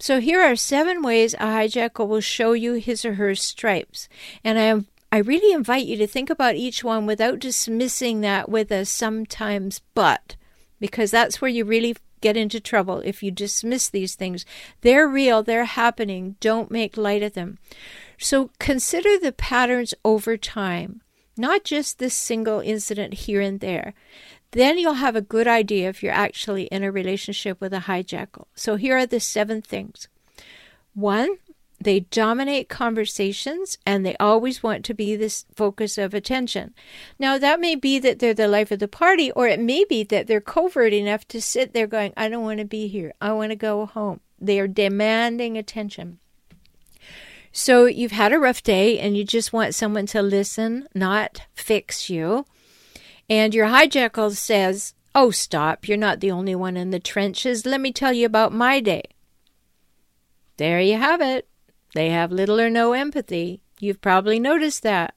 [0.00, 4.08] So here are seven ways a hijackal will show you his or her stripes.
[4.42, 8.72] And I I really invite you to think about each one without dismissing that with
[8.72, 10.34] a sometimes but,
[10.80, 14.44] because that's where you really get into trouble if you dismiss these things.
[14.80, 16.36] They're real, they're happening.
[16.40, 17.58] Don't make light of them.
[18.18, 21.02] So consider the patterns over time
[21.36, 23.94] not just this single incident here and there.
[24.52, 28.46] Then you'll have a good idea if you're actually in a relationship with a hijackal.
[28.54, 30.08] So here are the seven things.
[30.94, 31.36] One,
[31.82, 36.74] they dominate conversations and they always want to be this focus of attention.
[37.18, 40.02] Now, that may be that they're the life of the party, or it may be
[40.04, 43.14] that they're covert enough to sit there going, I don't want to be here.
[43.20, 44.20] I want to go home.
[44.38, 46.18] They are demanding attention.
[47.52, 52.08] So you've had a rough day and you just want someone to listen, not fix
[52.08, 52.46] you.
[53.28, 57.66] And your hijackal says, Oh, stop, you're not the only one in the trenches.
[57.66, 59.02] Let me tell you about my day.
[60.56, 61.48] There you have it.
[61.94, 63.60] They have little or no empathy.
[63.80, 65.14] You've probably noticed that.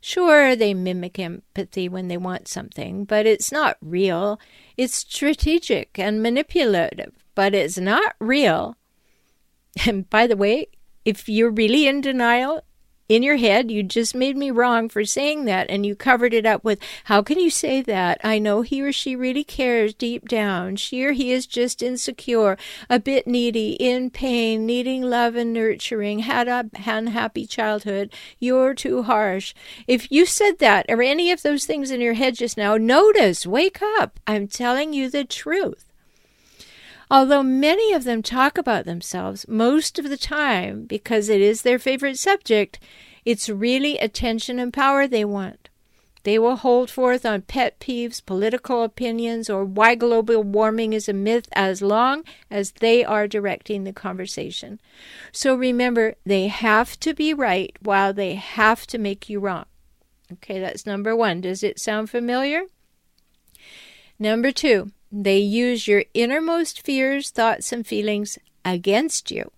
[0.00, 4.40] Sure, they mimic empathy when they want something, but it's not real.
[4.76, 8.76] It's strategic and manipulative, but it's not real.
[9.86, 10.68] And by the way,
[11.04, 12.62] if you're really in denial
[13.08, 16.44] in your head, you just made me wrong for saying that, and you covered it
[16.44, 18.20] up with, How can you say that?
[18.22, 20.76] I know he or she really cares deep down.
[20.76, 22.58] She or he is just insecure,
[22.90, 28.12] a bit needy, in pain, needing love and nurturing, had a unhappy childhood.
[28.38, 29.54] You're too harsh.
[29.86, 33.46] If you said that or any of those things in your head just now, notice,
[33.46, 34.20] wake up.
[34.26, 35.87] I'm telling you the truth.
[37.10, 41.78] Although many of them talk about themselves most of the time because it is their
[41.78, 42.78] favorite subject,
[43.24, 45.68] it's really attention and power they want.
[46.24, 51.14] They will hold forth on pet peeves, political opinions, or why global warming is a
[51.14, 54.80] myth as long as they are directing the conversation.
[55.32, 59.64] So remember, they have to be right while they have to make you wrong.
[60.30, 61.40] Okay, that's number one.
[61.40, 62.64] Does it sound familiar?
[64.18, 69.50] Number two, they use your innermost fears, thoughts, and feelings against you.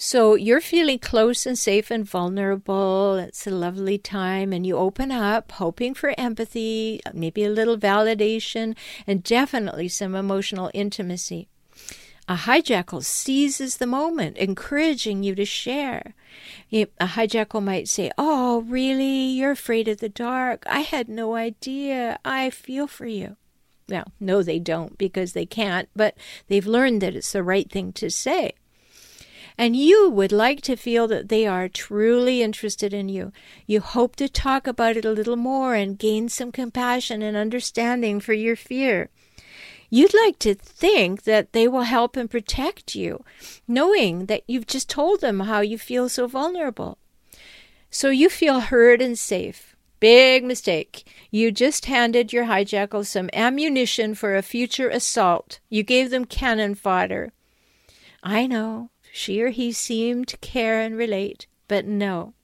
[0.00, 3.16] So you're feeling close and safe and vulnerable.
[3.16, 8.76] It's a lovely time, and you open up, hoping for empathy, maybe a little validation,
[9.08, 11.48] and definitely some emotional intimacy.
[12.28, 16.14] A hijackal seizes the moment, encouraging you to share.
[16.70, 19.30] A hijackal might say, Oh, really?
[19.30, 20.62] You're afraid of the dark?
[20.66, 22.20] I had no idea.
[22.24, 23.36] I feel for you.
[23.88, 26.16] Well, no, they don't because they can't, but
[26.48, 28.52] they've learned that it's the right thing to say.
[29.60, 33.32] and you would like to feel that they are truly interested in you.
[33.66, 38.20] You hope to talk about it a little more and gain some compassion and understanding
[38.20, 39.10] for your fear.
[39.90, 43.24] You'd like to think that they will help and protect you,
[43.66, 46.98] knowing that you've just told them how you feel so vulnerable.
[47.90, 49.74] So you feel heard and safe.
[50.00, 51.04] Big mistake.
[51.30, 55.60] You just handed your hijackal some ammunition for a future assault.
[55.68, 57.32] You gave them cannon fodder.
[58.22, 62.34] I know, she or he seemed to care and relate, but no.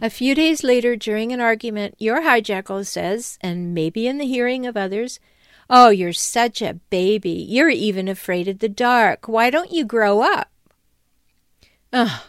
[0.00, 4.66] A few days later, during an argument, your hijackal says, and maybe in the hearing
[4.66, 5.18] of others,
[5.70, 7.30] Oh, you're such a baby.
[7.30, 9.28] You're even afraid of the dark.
[9.28, 10.50] Why don't you grow up?
[11.92, 12.20] Ugh.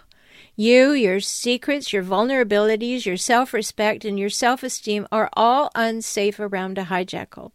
[0.59, 6.37] You, your secrets, your vulnerabilities, your self respect, and your self esteem are all unsafe
[6.37, 7.53] around a hijackal.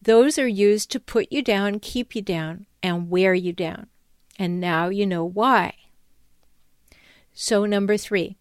[0.00, 3.88] Those are used to put you down, keep you down, and wear you down.
[4.38, 5.74] And now you know why.
[7.34, 8.38] So, number three,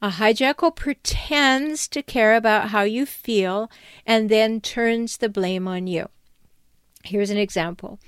[0.00, 3.72] a hijackal pretends to care about how you feel
[4.06, 6.10] and then turns the blame on you.
[7.02, 7.98] Here's an example.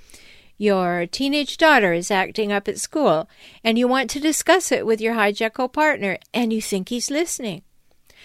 [0.59, 3.29] Your teenage daughter is acting up at school,
[3.63, 7.63] and you want to discuss it with your hijackal partner, and you think he's listening.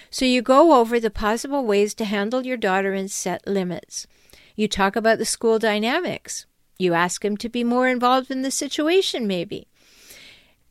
[0.10, 4.08] So you go over the possible ways to handle your daughter and set limits.
[4.56, 6.46] You talk about the school dynamics.
[6.78, 9.68] You ask him to be more involved in the situation, maybe.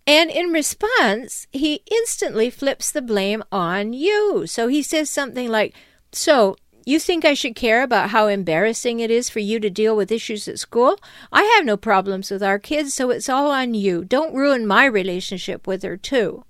[0.07, 4.47] And in response, he instantly flips the blame on you.
[4.47, 5.75] So he says something like,
[6.11, 6.57] So,
[6.91, 10.11] you think I should care about how embarrassing it is for you to deal with
[10.11, 10.99] issues at school?
[11.33, 14.05] I have no problems with our kids, so it's all on you.
[14.05, 16.45] Don't ruin my relationship with her, too.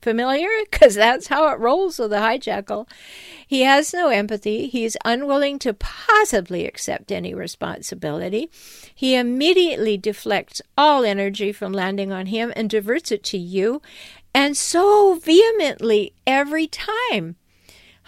[0.00, 0.48] Familiar?
[0.70, 2.88] Because that's how it rolls with a hijackal.
[3.46, 4.66] He has no empathy.
[4.66, 8.50] He's unwilling to possibly accept any responsibility.
[8.94, 13.80] He immediately deflects all energy from landing on him and diverts it to you,
[14.34, 17.36] and so vehemently every time.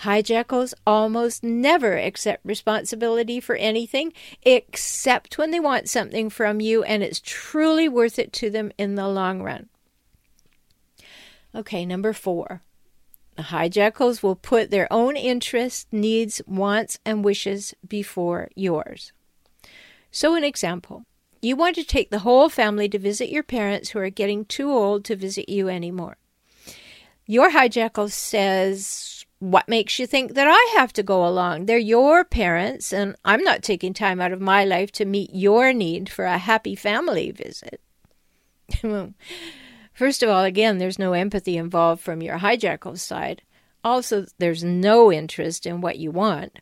[0.02, 7.02] Hijackals almost never accept responsibility for anything except when they want something from you and
[7.02, 9.68] it's truly worth it to them in the long run.
[11.54, 12.62] Okay, number four.
[13.36, 19.12] The hijackals will put their own interests, needs, wants, and wishes before yours.
[20.10, 21.04] So, an example
[21.42, 24.70] you want to take the whole family to visit your parents who are getting too
[24.70, 26.16] old to visit you anymore.
[27.26, 31.66] Your hijackal says, What makes you think that I have to go along?
[31.66, 35.72] They're your parents, and I'm not taking time out of my life to meet your
[35.74, 37.80] need for a happy family visit.
[39.92, 43.42] First of all, again, there's no empathy involved from your hijackal side.
[43.84, 46.58] Also, there's no interest in what you want.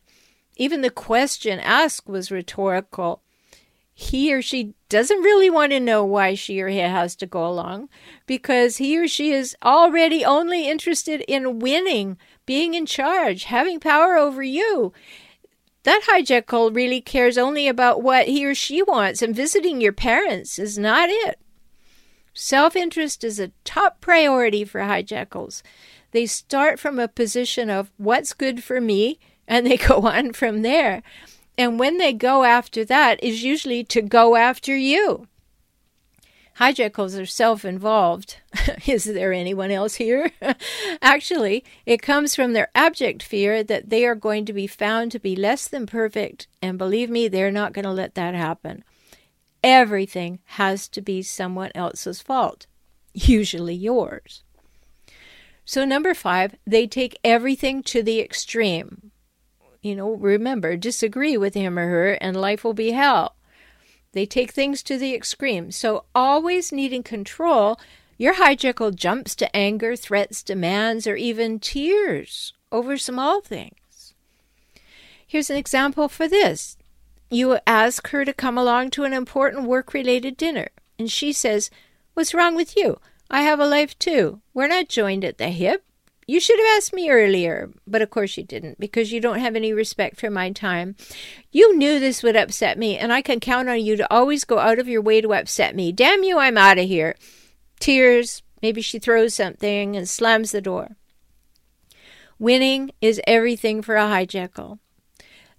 [0.57, 3.21] Even the question asked was rhetorical.
[3.93, 7.45] He or she doesn't really want to know why she or he has to go
[7.45, 7.89] along
[8.25, 14.15] because he or she is already only interested in winning, being in charge, having power
[14.15, 14.93] over you.
[15.83, 20.57] That hijackal really cares only about what he or she wants, and visiting your parents
[20.57, 21.39] is not it.
[22.33, 25.61] Self interest is a top priority for hijackals.
[26.11, 30.61] They start from a position of what's good for me, and they go on from
[30.61, 31.03] there.
[31.57, 35.27] And when they go after that, is usually to go after you.
[36.59, 38.37] Hijackals are self involved.
[38.87, 40.31] is there anyone else here?
[41.01, 45.19] Actually, it comes from their abject fear that they are going to be found to
[45.19, 48.83] be less than perfect, and believe me, they're not going to let that happen
[49.65, 52.67] everything has to be someone else's fault,
[53.15, 54.43] usually yours.
[55.65, 59.11] So, number five, they take everything to the extreme.
[59.81, 63.34] You know, remember, disagree with him or her, and life will be hell.
[64.15, 65.71] They take things to the extreme.
[65.71, 67.77] So, always needing control,
[68.17, 74.13] your hijackal jumps to anger, threats, demands, or even tears over small things.
[75.27, 76.77] Here's an example for this
[77.29, 81.69] you ask her to come along to an important work related dinner, and she says,
[82.13, 83.01] What's wrong with you?
[83.29, 84.39] I have a life too.
[84.53, 85.83] We're not joined at the hip.
[86.27, 89.55] You should have asked me earlier, but of course you didn't because you don't have
[89.55, 90.95] any respect for my time.
[91.51, 94.57] You knew this would upset me, and I can count on you to always go
[94.57, 95.91] out of your way to upset me.
[95.91, 97.15] Damn you, I'm out of here.
[97.79, 98.41] Tears.
[98.61, 100.95] Maybe she throws something and slams the door.
[102.39, 104.79] Winning is everything for a hijackal.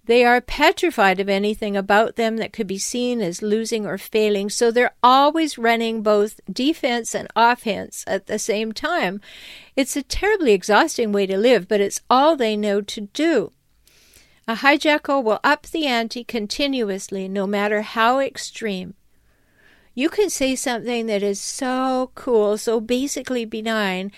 [0.07, 4.49] They are petrified of anything about them that could be seen as losing or failing,
[4.49, 9.19] so they're always running both defense and offense at the same time.
[9.75, 13.51] It's a terribly exhausting way to live, but it's all they know to do.
[14.47, 18.93] A hijackal will up the ante continuously, no matter how extreme.
[19.93, 24.13] You can say something that is so cool, so basically benign,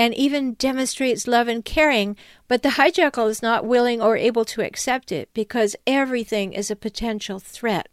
[0.00, 2.16] and even demonstrates love and caring,
[2.48, 6.74] but the hijackal is not willing or able to accept it because everything is a
[6.74, 7.86] potential threat.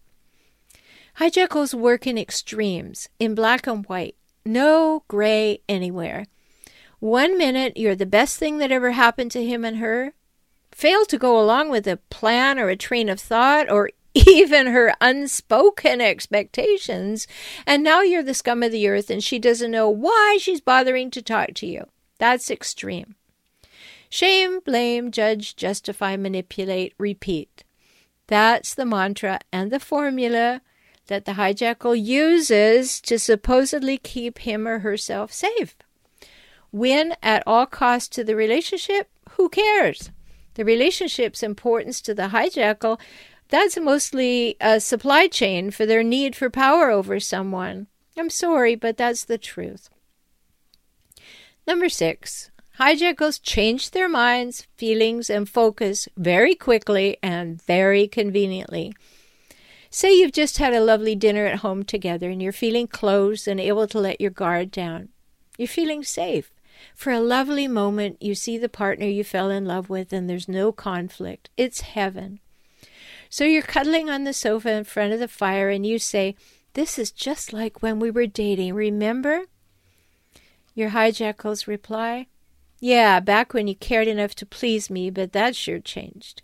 [1.20, 6.28] Hijackals work in extremes, in black and white, no gray anywhere.
[7.00, 10.14] One minute you're the best thing that ever happened to him and her,
[10.72, 14.94] fail to go along with a plan or a train of thought or even her
[15.02, 17.28] unspoken expectations,
[17.66, 21.12] and now you're the scum of the earth and she doesn't know why she's bothering
[21.12, 21.86] to talk to you.
[22.18, 23.16] That's extreme.
[24.10, 27.64] Shame, blame, judge, justify, manipulate, repeat.
[28.28, 30.62] That's the mantra and the formula
[31.08, 35.78] that the hijackal uses to supposedly keep him or herself safe.
[36.72, 39.10] Win at all costs to the relationship?
[39.32, 40.12] Who cares?
[40.56, 43.00] The relationship's importance to the hijackal
[43.50, 47.88] that's mostly a supply chain for their need for power over someone.
[48.18, 49.90] I'm sorry, but that's the truth.
[51.68, 52.50] Number six,
[52.80, 58.94] hijackals change their minds, feelings, and focus very quickly and very conveniently.
[59.90, 63.60] Say you've just had a lovely dinner at home together and you're feeling close and
[63.60, 65.10] able to let your guard down.
[65.58, 66.52] You're feeling safe.
[66.96, 70.48] For a lovely moment, you see the partner you fell in love with and there's
[70.48, 71.50] no conflict.
[71.58, 72.40] It's heaven.
[73.30, 76.36] So you're cuddling on the sofa in front of the fire and you say,
[76.76, 79.48] This is just like when we were dating, remember?
[80.78, 82.28] Your hijackals reply,
[82.80, 86.44] Yeah, back when you cared enough to please me, but that sure changed.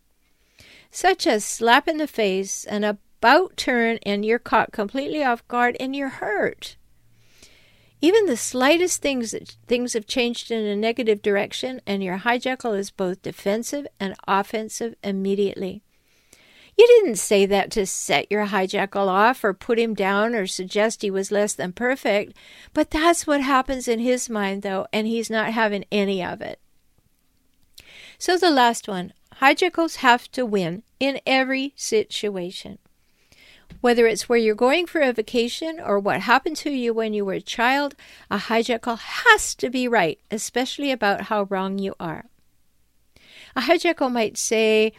[0.90, 5.78] Such a slap in the face, an about turn, and you're caught completely off guard
[5.80, 6.78] and you're hurt.
[8.02, 9.36] Even the slightest things
[9.68, 14.96] things have changed in a negative direction, and your hijackal is both defensive and offensive
[15.04, 15.84] immediately.
[16.78, 21.02] You didn't say that to set your hijackal off or put him down or suggest
[21.02, 22.36] he was less than perfect,
[22.74, 26.60] but that's what happens in his mind, though, and he's not having any of it.
[28.18, 32.80] So, the last one hijackals have to win in every situation.
[33.82, 37.26] Whether it's where you're going for a vacation or what happened to you when you
[37.26, 37.96] were a child,
[38.32, 42.26] a hijackal has to be right, especially about how wrong you are.
[43.56, 44.94] A hijackal might say,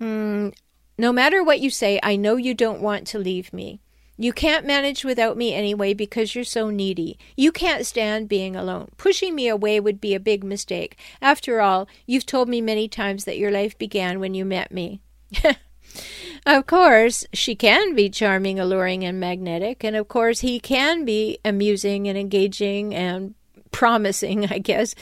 [0.00, 0.54] mm,
[1.02, 3.80] no matter what you say, I know you don't want to leave me.
[4.16, 7.18] You can't manage without me anyway because you're so needy.
[7.36, 8.88] You can't stand being alone.
[8.98, 10.96] Pushing me away would be a big mistake.
[11.20, 15.00] After all, you've told me many times that your life began when you met me.
[16.46, 21.36] of course, she can be charming, alluring, and magnetic, and of course, he can be
[21.44, 23.34] amusing and engaging and
[23.72, 24.94] promising, I guess.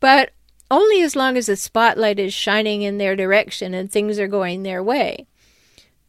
[0.00, 0.30] But
[0.68, 4.64] only as long as the spotlight is shining in their direction and things are going
[4.64, 5.28] their way.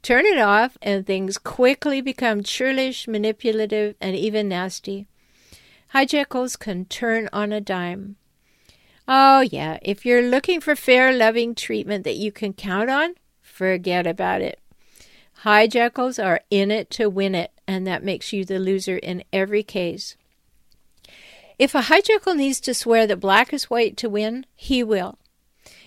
[0.05, 5.07] Turn it off, and things quickly become churlish, manipulative, and even nasty.
[5.95, 8.15] Hijackals can turn on a dime.
[9.07, 14.05] Oh, yeah, if you're looking for fair, loving treatment that you can count on, forget
[14.05, 14.59] about it.
[15.41, 19.63] Hijackals are in it to win it, and that makes you the loser in every
[19.63, 20.15] case.
[21.57, 25.17] If a hijackal needs to swear that black is white to win, he will.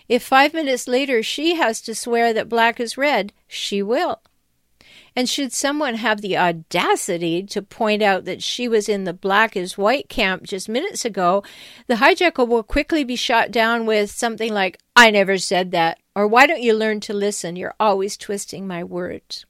[0.08, 4.22] If five minutes later she has to swear that black is red, she will.
[5.14, 9.56] And should someone have the audacity to point out that she was in the black
[9.56, 11.42] is white camp just minutes ago,
[11.88, 16.28] the hijackal will quickly be shot down with something like, I never said that, or
[16.28, 17.56] why don't you learn to listen?
[17.56, 19.44] You're always twisting my words.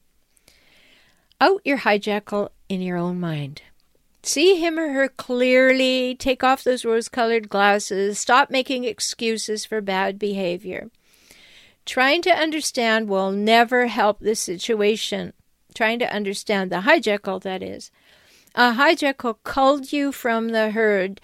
[1.41, 3.63] Out your hijackal in your own mind.
[4.23, 9.81] See him or her clearly, take off those rose colored glasses, stop making excuses for
[9.81, 10.91] bad behavior.
[11.87, 15.33] Trying to understand will never help the situation.
[15.75, 17.91] Trying to understand the hijackal, that is.
[18.55, 21.21] A hijackal culled you from the herd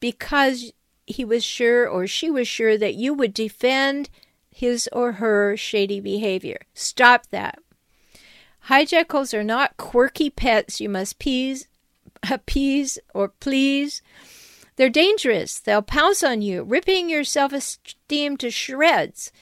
[0.00, 0.72] because
[1.06, 4.08] he was sure or she was sure that you would defend
[4.50, 6.60] his or her shady behavior.
[6.74, 7.58] Stop that.
[8.68, 11.68] Hijackals are not quirky pets you must please
[12.30, 14.02] appease, or please.
[14.76, 15.58] They're dangerous.
[15.58, 19.32] They'll pounce on you, ripping your self esteem to shreds.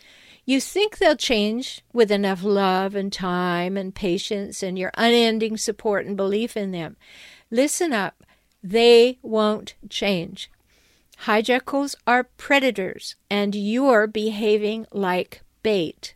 [0.45, 6.07] You think they'll change with enough love and time and patience and your unending support
[6.07, 6.97] and belief in them.
[7.51, 8.25] Listen up.
[8.63, 10.51] They won't change.
[11.25, 16.15] Hijackals are predators, and you're behaving like bait.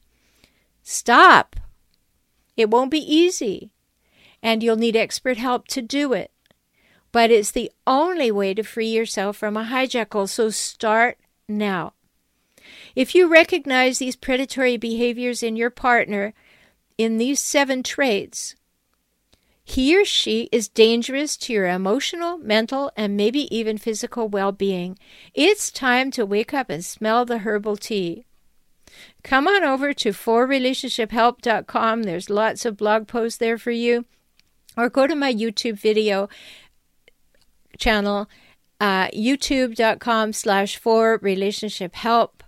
[0.82, 1.56] Stop.
[2.56, 3.70] It won't be easy,
[4.42, 6.30] and you'll need expert help to do it
[7.14, 11.16] but it's the only way to free yourself from a hijackal, so start
[11.48, 11.92] now.
[12.96, 16.34] If you recognize these predatory behaviors in your partner,
[16.98, 18.56] in these seven traits,
[19.62, 24.98] he or she is dangerous to your emotional, mental, and maybe even physical well being.
[25.34, 28.24] It's time to wake up and smell the herbal tea.
[29.22, 32.02] Come on over to forrelationshiphelp.com.
[32.02, 34.04] There's lots of blog posts there for you.
[34.76, 36.28] Or go to my YouTube video
[37.78, 38.28] channel,
[38.80, 42.42] uh, youtube.com slash for relationship help.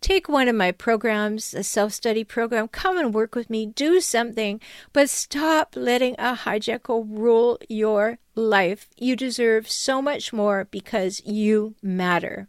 [0.00, 4.00] Take one of my programs, a self study program, come and work with me, do
[4.00, 4.60] something,
[4.92, 8.88] but stop letting a hijackal rule your life.
[8.98, 12.48] You deserve so much more because you matter.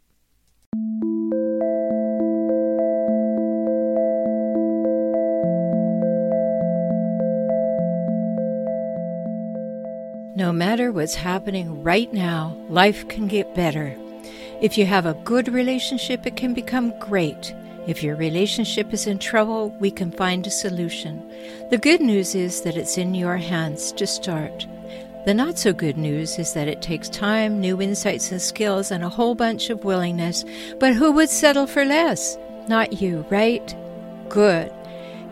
[10.44, 13.96] No matter what's happening right now, life can get better.
[14.60, 17.56] If you have a good relationship, it can become great.
[17.88, 21.24] If your relationship is in trouble, we can find a solution.
[21.70, 24.68] The good news is that it's in your hands to start.
[25.24, 29.02] The not so good news is that it takes time, new insights and skills, and
[29.02, 30.44] a whole bunch of willingness.
[30.78, 32.38] But who would settle for less?
[32.68, 33.74] Not you, right?
[34.28, 34.74] Good.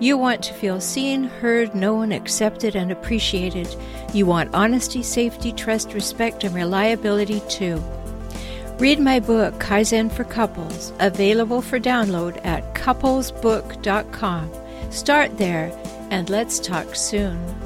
[0.02, 3.68] You want to feel seen, heard, known, accepted, and appreciated.
[4.16, 7.80] You want honesty, safety, trust, respect, and reliability too.
[8.80, 14.52] Read my book, Kaizen for Couples, available for download at couplesbook.com.
[14.90, 15.72] Start there,
[16.10, 17.61] and let's talk soon.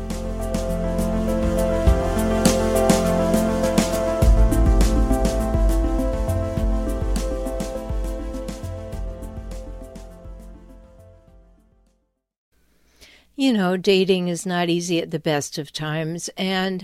[13.46, 16.84] You know, dating is not easy at the best of times, and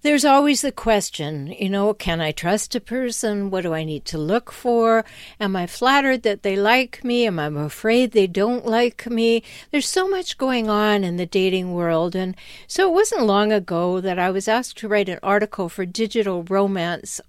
[0.00, 3.50] there's always the question, you know, can I trust a person?
[3.50, 5.04] What do I need to look for?
[5.38, 7.26] Am I flattered that they like me?
[7.26, 9.42] Am I afraid they don't like me?
[9.70, 12.16] There's so much going on in the dating world.
[12.16, 12.36] And
[12.66, 16.42] so it wasn't long ago that I was asked to write an article for Digital
[16.44, 17.20] Romance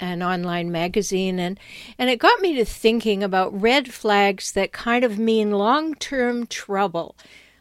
[0.00, 1.58] an online magazine and
[1.98, 7.16] and it got me to thinking about red flags that kind of mean long-term trouble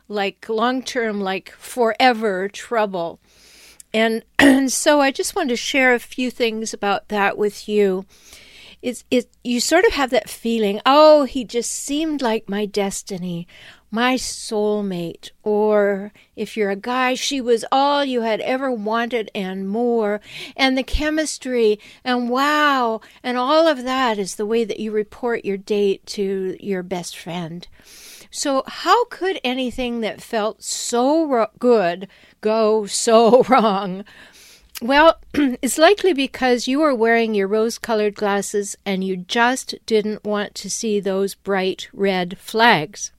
[0.07, 3.19] like long-term like forever trouble
[3.93, 8.05] and, and so I just wanted to share a few things about that with you.
[8.79, 13.47] It's it you sort of have that feeling, oh, he just seemed like my destiny,
[13.89, 19.67] my soulmate, or if you're a guy, she was all you had ever wanted and
[19.67, 20.21] more,
[20.55, 25.43] and the chemistry and wow, and all of that is the way that you report
[25.43, 27.67] your date to your best friend.
[28.31, 32.07] So, how could anything that felt so ro- good
[32.41, 34.03] go so wrong?
[34.81, 40.23] Well, it's likely because you were wearing your rose colored glasses and you just didn't
[40.23, 43.11] want to see those bright red flags.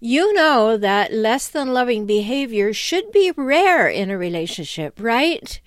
[0.00, 5.58] You know that less than loving behavior should be rare in a relationship, right?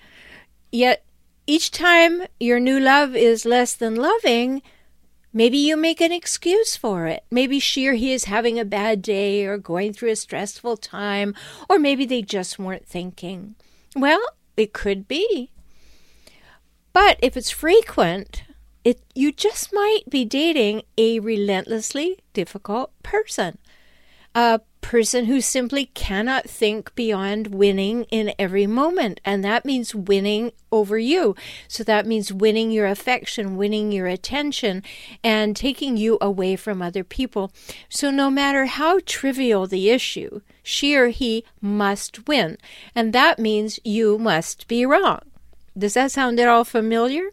[0.70, 1.04] Yet
[1.48, 4.62] each time your new love is less than loving,
[5.32, 7.24] Maybe you make an excuse for it.
[7.30, 11.34] Maybe she or he is having a bad day or going through a stressful time,
[11.68, 13.54] or maybe they just weren't thinking.
[13.94, 14.20] Well,
[14.56, 15.50] it could be.
[16.92, 18.44] But if it's frequent,
[18.84, 23.58] it you just might be dating a relentlessly difficult person.
[24.34, 29.20] A person who simply cannot think beyond winning in every moment.
[29.22, 31.36] And that means winning over you.
[31.68, 34.82] So that means winning your affection, winning your attention,
[35.22, 37.52] and taking you away from other people.
[37.90, 42.56] So no matter how trivial the issue, she or he must win.
[42.94, 45.20] And that means you must be wrong.
[45.76, 47.30] Does that sound at all familiar?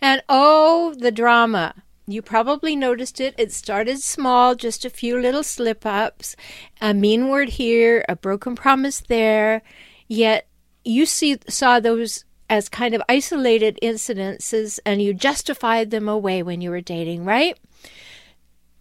[0.00, 1.74] And oh, the drama.
[2.06, 3.34] You probably noticed it.
[3.38, 6.36] It started small, just a few little slip ups,
[6.80, 9.62] a mean word here, a broken promise there.
[10.06, 10.46] Yet
[10.84, 16.60] you see, saw those as kind of isolated incidences and you justified them away when
[16.60, 17.58] you were dating, right?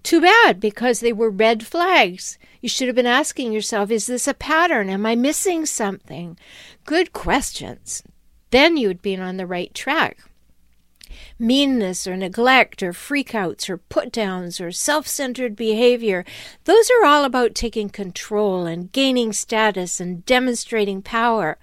[0.03, 2.37] Too bad, because they were red flags.
[2.59, 4.89] You should have been asking yourself, is this a pattern?
[4.89, 6.37] Am I missing something?
[6.83, 8.03] Good questions.
[8.51, 10.17] Then you'd been on the right track
[11.39, 16.25] meanness or neglect or freakouts or put downs or self centered behavior,
[16.65, 21.57] those are all about taking control and gaining status and demonstrating power.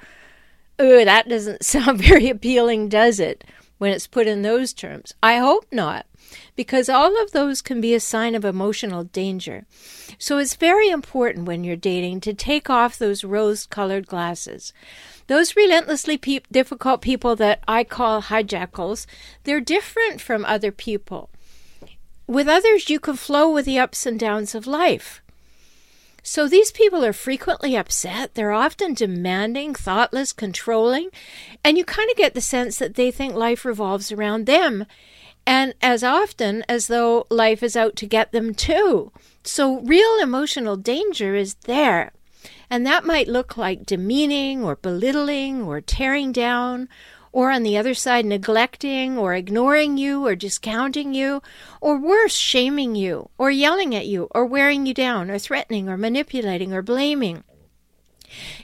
[0.79, 3.45] Oh, that doesn't sound very appealing, does it,
[3.79, 5.15] when it's put in those terms?
[5.23, 6.07] I hope not,
[6.57, 9.67] because all of those can be a sign of emotional danger.
[10.19, 14.73] So it's very important when you're dating to take off those rose colored glasses.
[15.31, 19.07] Those relentlessly pe- difficult people that I call hijackals,
[19.45, 21.31] they're different from other people.
[22.27, 25.23] With others, you can flow with the ups and downs of life.
[26.25, 28.35] So these people are frequently upset.
[28.35, 31.11] They're often demanding, thoughtless, controlling,
[31.63, 34.85] and you kind of get the sense that they think life revolves around them.
[35.47, 39.13] And as often as though life is out to get them too.
[39.45, 42.11] So real emotional danger is there.
[42.71, 46.89] And that might look like demeaning or belittling or tearing down
[47.33, 51.43] or on the other side, neglecting or ignoring you or discounting you,
[51.81, 55.97] or worse, shaming you, or yelling at you, or wearing you down, or threatening, or
[55.97, 57.45] manipulating, or blaming.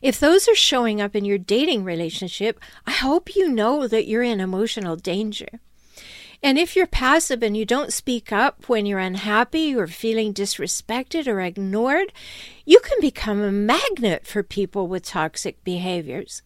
[0.02, 4.22] If those are showing up in your dating relationship, I hope you know that you're
[4.22, 5.60] in emotional danger.
[6.46, 11.26] And if you're passive and you don't speak up when you're unhappy or feeling disrespected
[11.26, 12.12] or ignored,
[12.64, 16.42] you can become a magnet for people with toxic behaviors.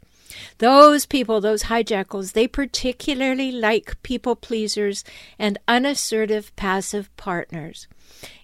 [0.57, 5.05] Those people, those hijackals, they particularly like people pleasers
[5.39, 7.87] and unassertive passive partners.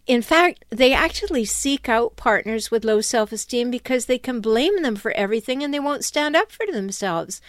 [0.07, 4.83] In fact, they actually seek out partners with low self esteem because they can blame
[4.83, 7.41] them for everything and they won't stand up for themselves.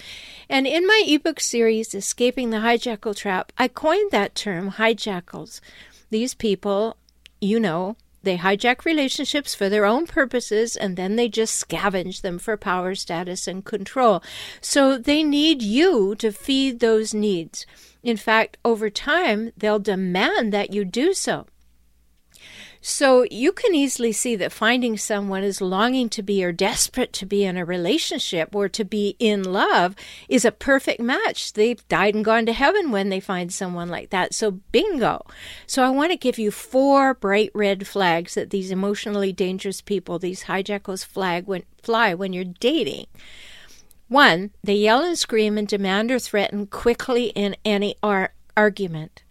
[0.49, 5.61] And in my ebook series, Escaping the Hijackal Trap, I coined that term, hijackals.
[6.09, 6.97] These people,
[7.39, 12.39] you know, they hijack relationships for their own purposes and then they just scavenge them
[12.39, 14.23] for power, status, and control.
[14.61, 17.67] So they need you to feed those needs.
[18.01, 21.45] In fact, over time, they'll demand that you do so.
[22.89, 27.25] So you can easily see that finding someone is longing to be or desperate to
[27.25, 29.93] be in a relationship or to be in love
[30.29, 31.51] is a perfect match.
[31.51, 34.33] They've died and gone to heaven when they find someone like that.
[34.33, 35.25] So bingo.
[35.65, 40.17] So I want to give you four bright red flags that these emotionally dangerous people,
[40.17, 43.07] these hijackals flag when fly when you're dating.
[44.07, 49.23] One, they yell and scream and demand or threaten quickly in any ar- argument.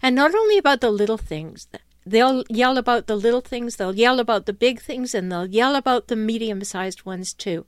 [0.00, 1.68] And not only about the little things,
[2.08, 5.74] They'll yell about the little things, they'll yell about the big things, and they'll yell
[5.74, 7.66] about the medium sized ones too.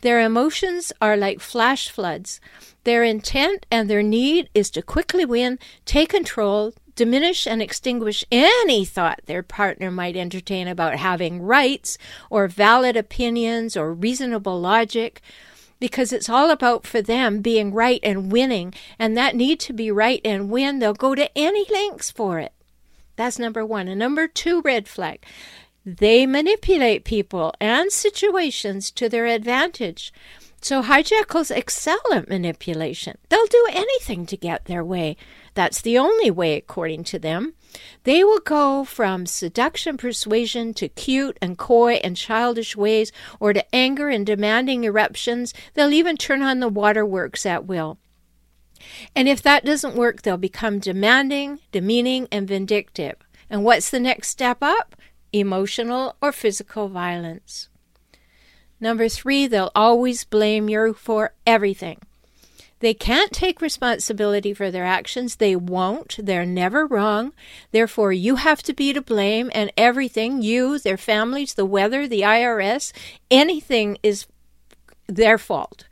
[0.00, 2.40] Their emotions are like flash floods.
[2.84, 8.84] Their intent and their need is to quickly win, take control, diminish and extinguish any
[8.84, 11.96] thought their partner might entertain about having rights
[12.30, 15.22] or valid opinions or reasonable logic
[15.80, 19.90] because it's all about for them being right and winning and that need to be
[19.90, 22.51] right and win they'll go to any lengths for it
[23.22, 23.86] that's number one.
[23.86, 25.24] And number two red flag
[25.84, 30.12] they manipulate people and situations to their advantage.
[30.60, 33.18] So hijackals excel at manipulation.
[33.28, 35.16] They'll do anything to get their way.
[35.54, 37.54] That's the only way, according to them.
[38.04, 43.10] They will go from seduction, persuasion to cute and coy and childish ways,
[43.40, 45.52] or to anger and demanding eruptions.
[45.74, 47.98] They'll even turn on the waterworks at will.
[49.14, 53.16] And if that doesn't work, they'll become demanding, demeaning, and vindictive.
[53.48, 54.96] And what's the next step up?
[55.32, 57.68] Emotional or physical violence.
[58.80, 62.00] Number three, they'll always blame you for everything.
[62.80, 65.36] They can't take responsibility for their actions.
[65.36, 66.16] They won't.
[66.18, 67.32] They're never wrong.
[67.70, 72.22] Therefore, you have to be to blame, and everything you, their families, the weather, the
[72.22, 72.92] IRS,
[73.30, 74.26] anything is
[75.06, 75.84] their fault.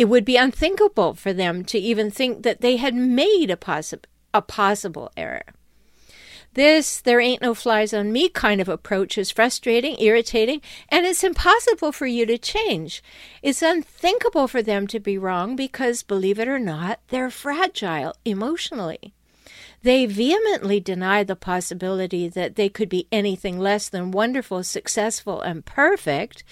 [0.00, 4.02] It would be unthinkable for them to even think that they had made a, possi-
[4.32, 5.42] a possible error.
[6.54, 11.22] This there ain't no flies on me kind of approach is frustrating, irritating, and it's
[11.22, 13.02] impossible for you to change.
[13.42, 19.12] It's unthinkable for them to be wrong because, believe it or not, they're fragile emotionally.
[19.82, 25.64] They vehemently deny the possibility that they could be anything less than wonderful, successful, and
[25.64, 26.44] perfect,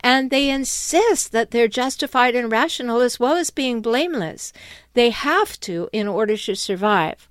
[0.00, 4.52] and they insist that they're justified and rational as well as being blameless.
[4.94, 7.28] They have to in order to survive.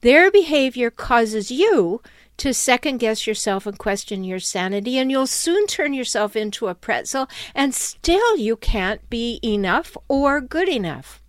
[0.00, 2.02] Their behavior causes you
[2.38, 6.74] to second guess yourself and question your sanity, and you'll soon turn yourself into a
[6.74, 11.22] pretzel, and still you can't be enough or good enough.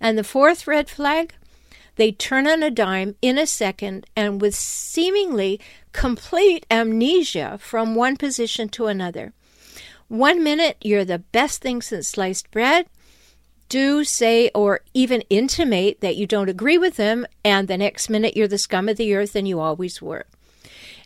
[0.00, 1.34] And the fourth red flag
[1.96, 5.60] they turn on a dime in a second and with seemingly
[5.92, 9.32] complete amnesia from one position to another.
[10.08, 12.86] One minute you're the best thing since sliced bread.
[13.68, 18.36] Do say or even intimate that you don't agree with them, and the next minute
[18.36, 20.26] you're the scum of the earth and you always were.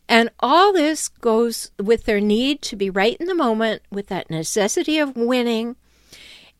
[0.08, 4.30] And all this goes with their need to be right in the moment, with that
[4.30, 5.76] necessity of winning,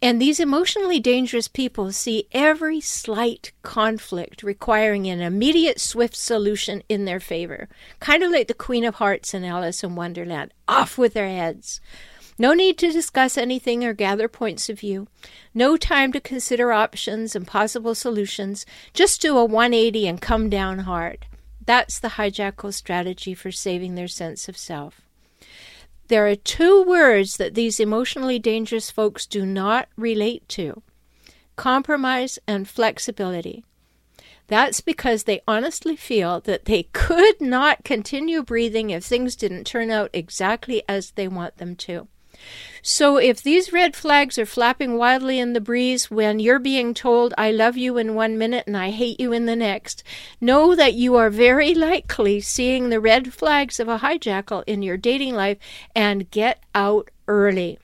[0.01, 7.05] and these emotionally dangerous people see every slight conflict requiring an immediate, swift solution in
[7.05, 7.69] their favor.
[7.99, 10.55] Kind of like the Queen of Hearts in Alice in Wonderland.
[10.69, 11.81] Off with their heads.
[12.39, 15.09] No need to discuss anything or gather points of view.
[15.53, 18.65] No time to consider options and possible solutions.
[18.95, 21.27] Just do a 180 and come down hard.
[21.67, 25.08] That's the hijackal strategy for saving their sense of self.
[26.09, 30.83] There are two words that these emotionally dangerous folks do not relate to
[31.57, 33.65] compromise and flexibility.
[34.47, 39.91] That's because they honestly feel that they could not continue breathing if things didn't turn
[39.91, 42.09] out exactly as they want them to.
[42.91, 47.35] So if these red flags are flapping wildly in the breeze when you're being told,
[47.37, 50.03] I love you in one minute and I hate you in the next,
[50.41, 54.97] know that you are very likely seeing the red flags of a hijackal in your
[54.97, 55.59] dating life
[55.95, 57.79] and get out early.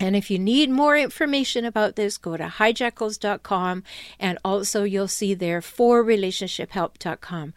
[0.00, 3.82] And if you need more information about this, go to hijackals.com
[4.18, 7.52] and also you'll see there for relationshiphelp.com.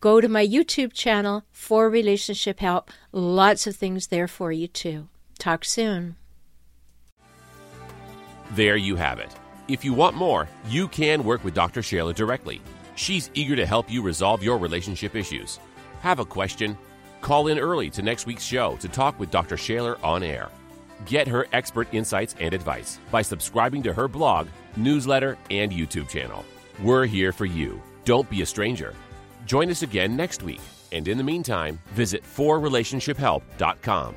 [0.00, 2.92] Go to my YouTube channel for relationship help.
[3.10, 5.08] Lots of things there for you too.
[5.38, 6.16] Talk soon.
[8.52, 9.34] There you have it.
[9.66, 11.82] If you want more, you can work with Dr.
[11.82, 12.60] Shaler directly.
[12.94, 15.58] She's eager to help you resolve your relationship issues.
[16.02, 16.76] Have a question?
[17.20, 19.56] Call in early to next week's show to talk with Dr.
[19.56, 20.50] Shaler on air.
[21.06, 26.44] Get her expert insights and advice by subscribing to her blog, newsletter, and YouTube channel.
[26.82, 27.82] We're here for you.
[28.04, 28.94] Don't be a stranger.
[29.46, 30.60] Join us again next week.
[30.92, 34.14] And in the meantime, visit forrelationshiphelp.com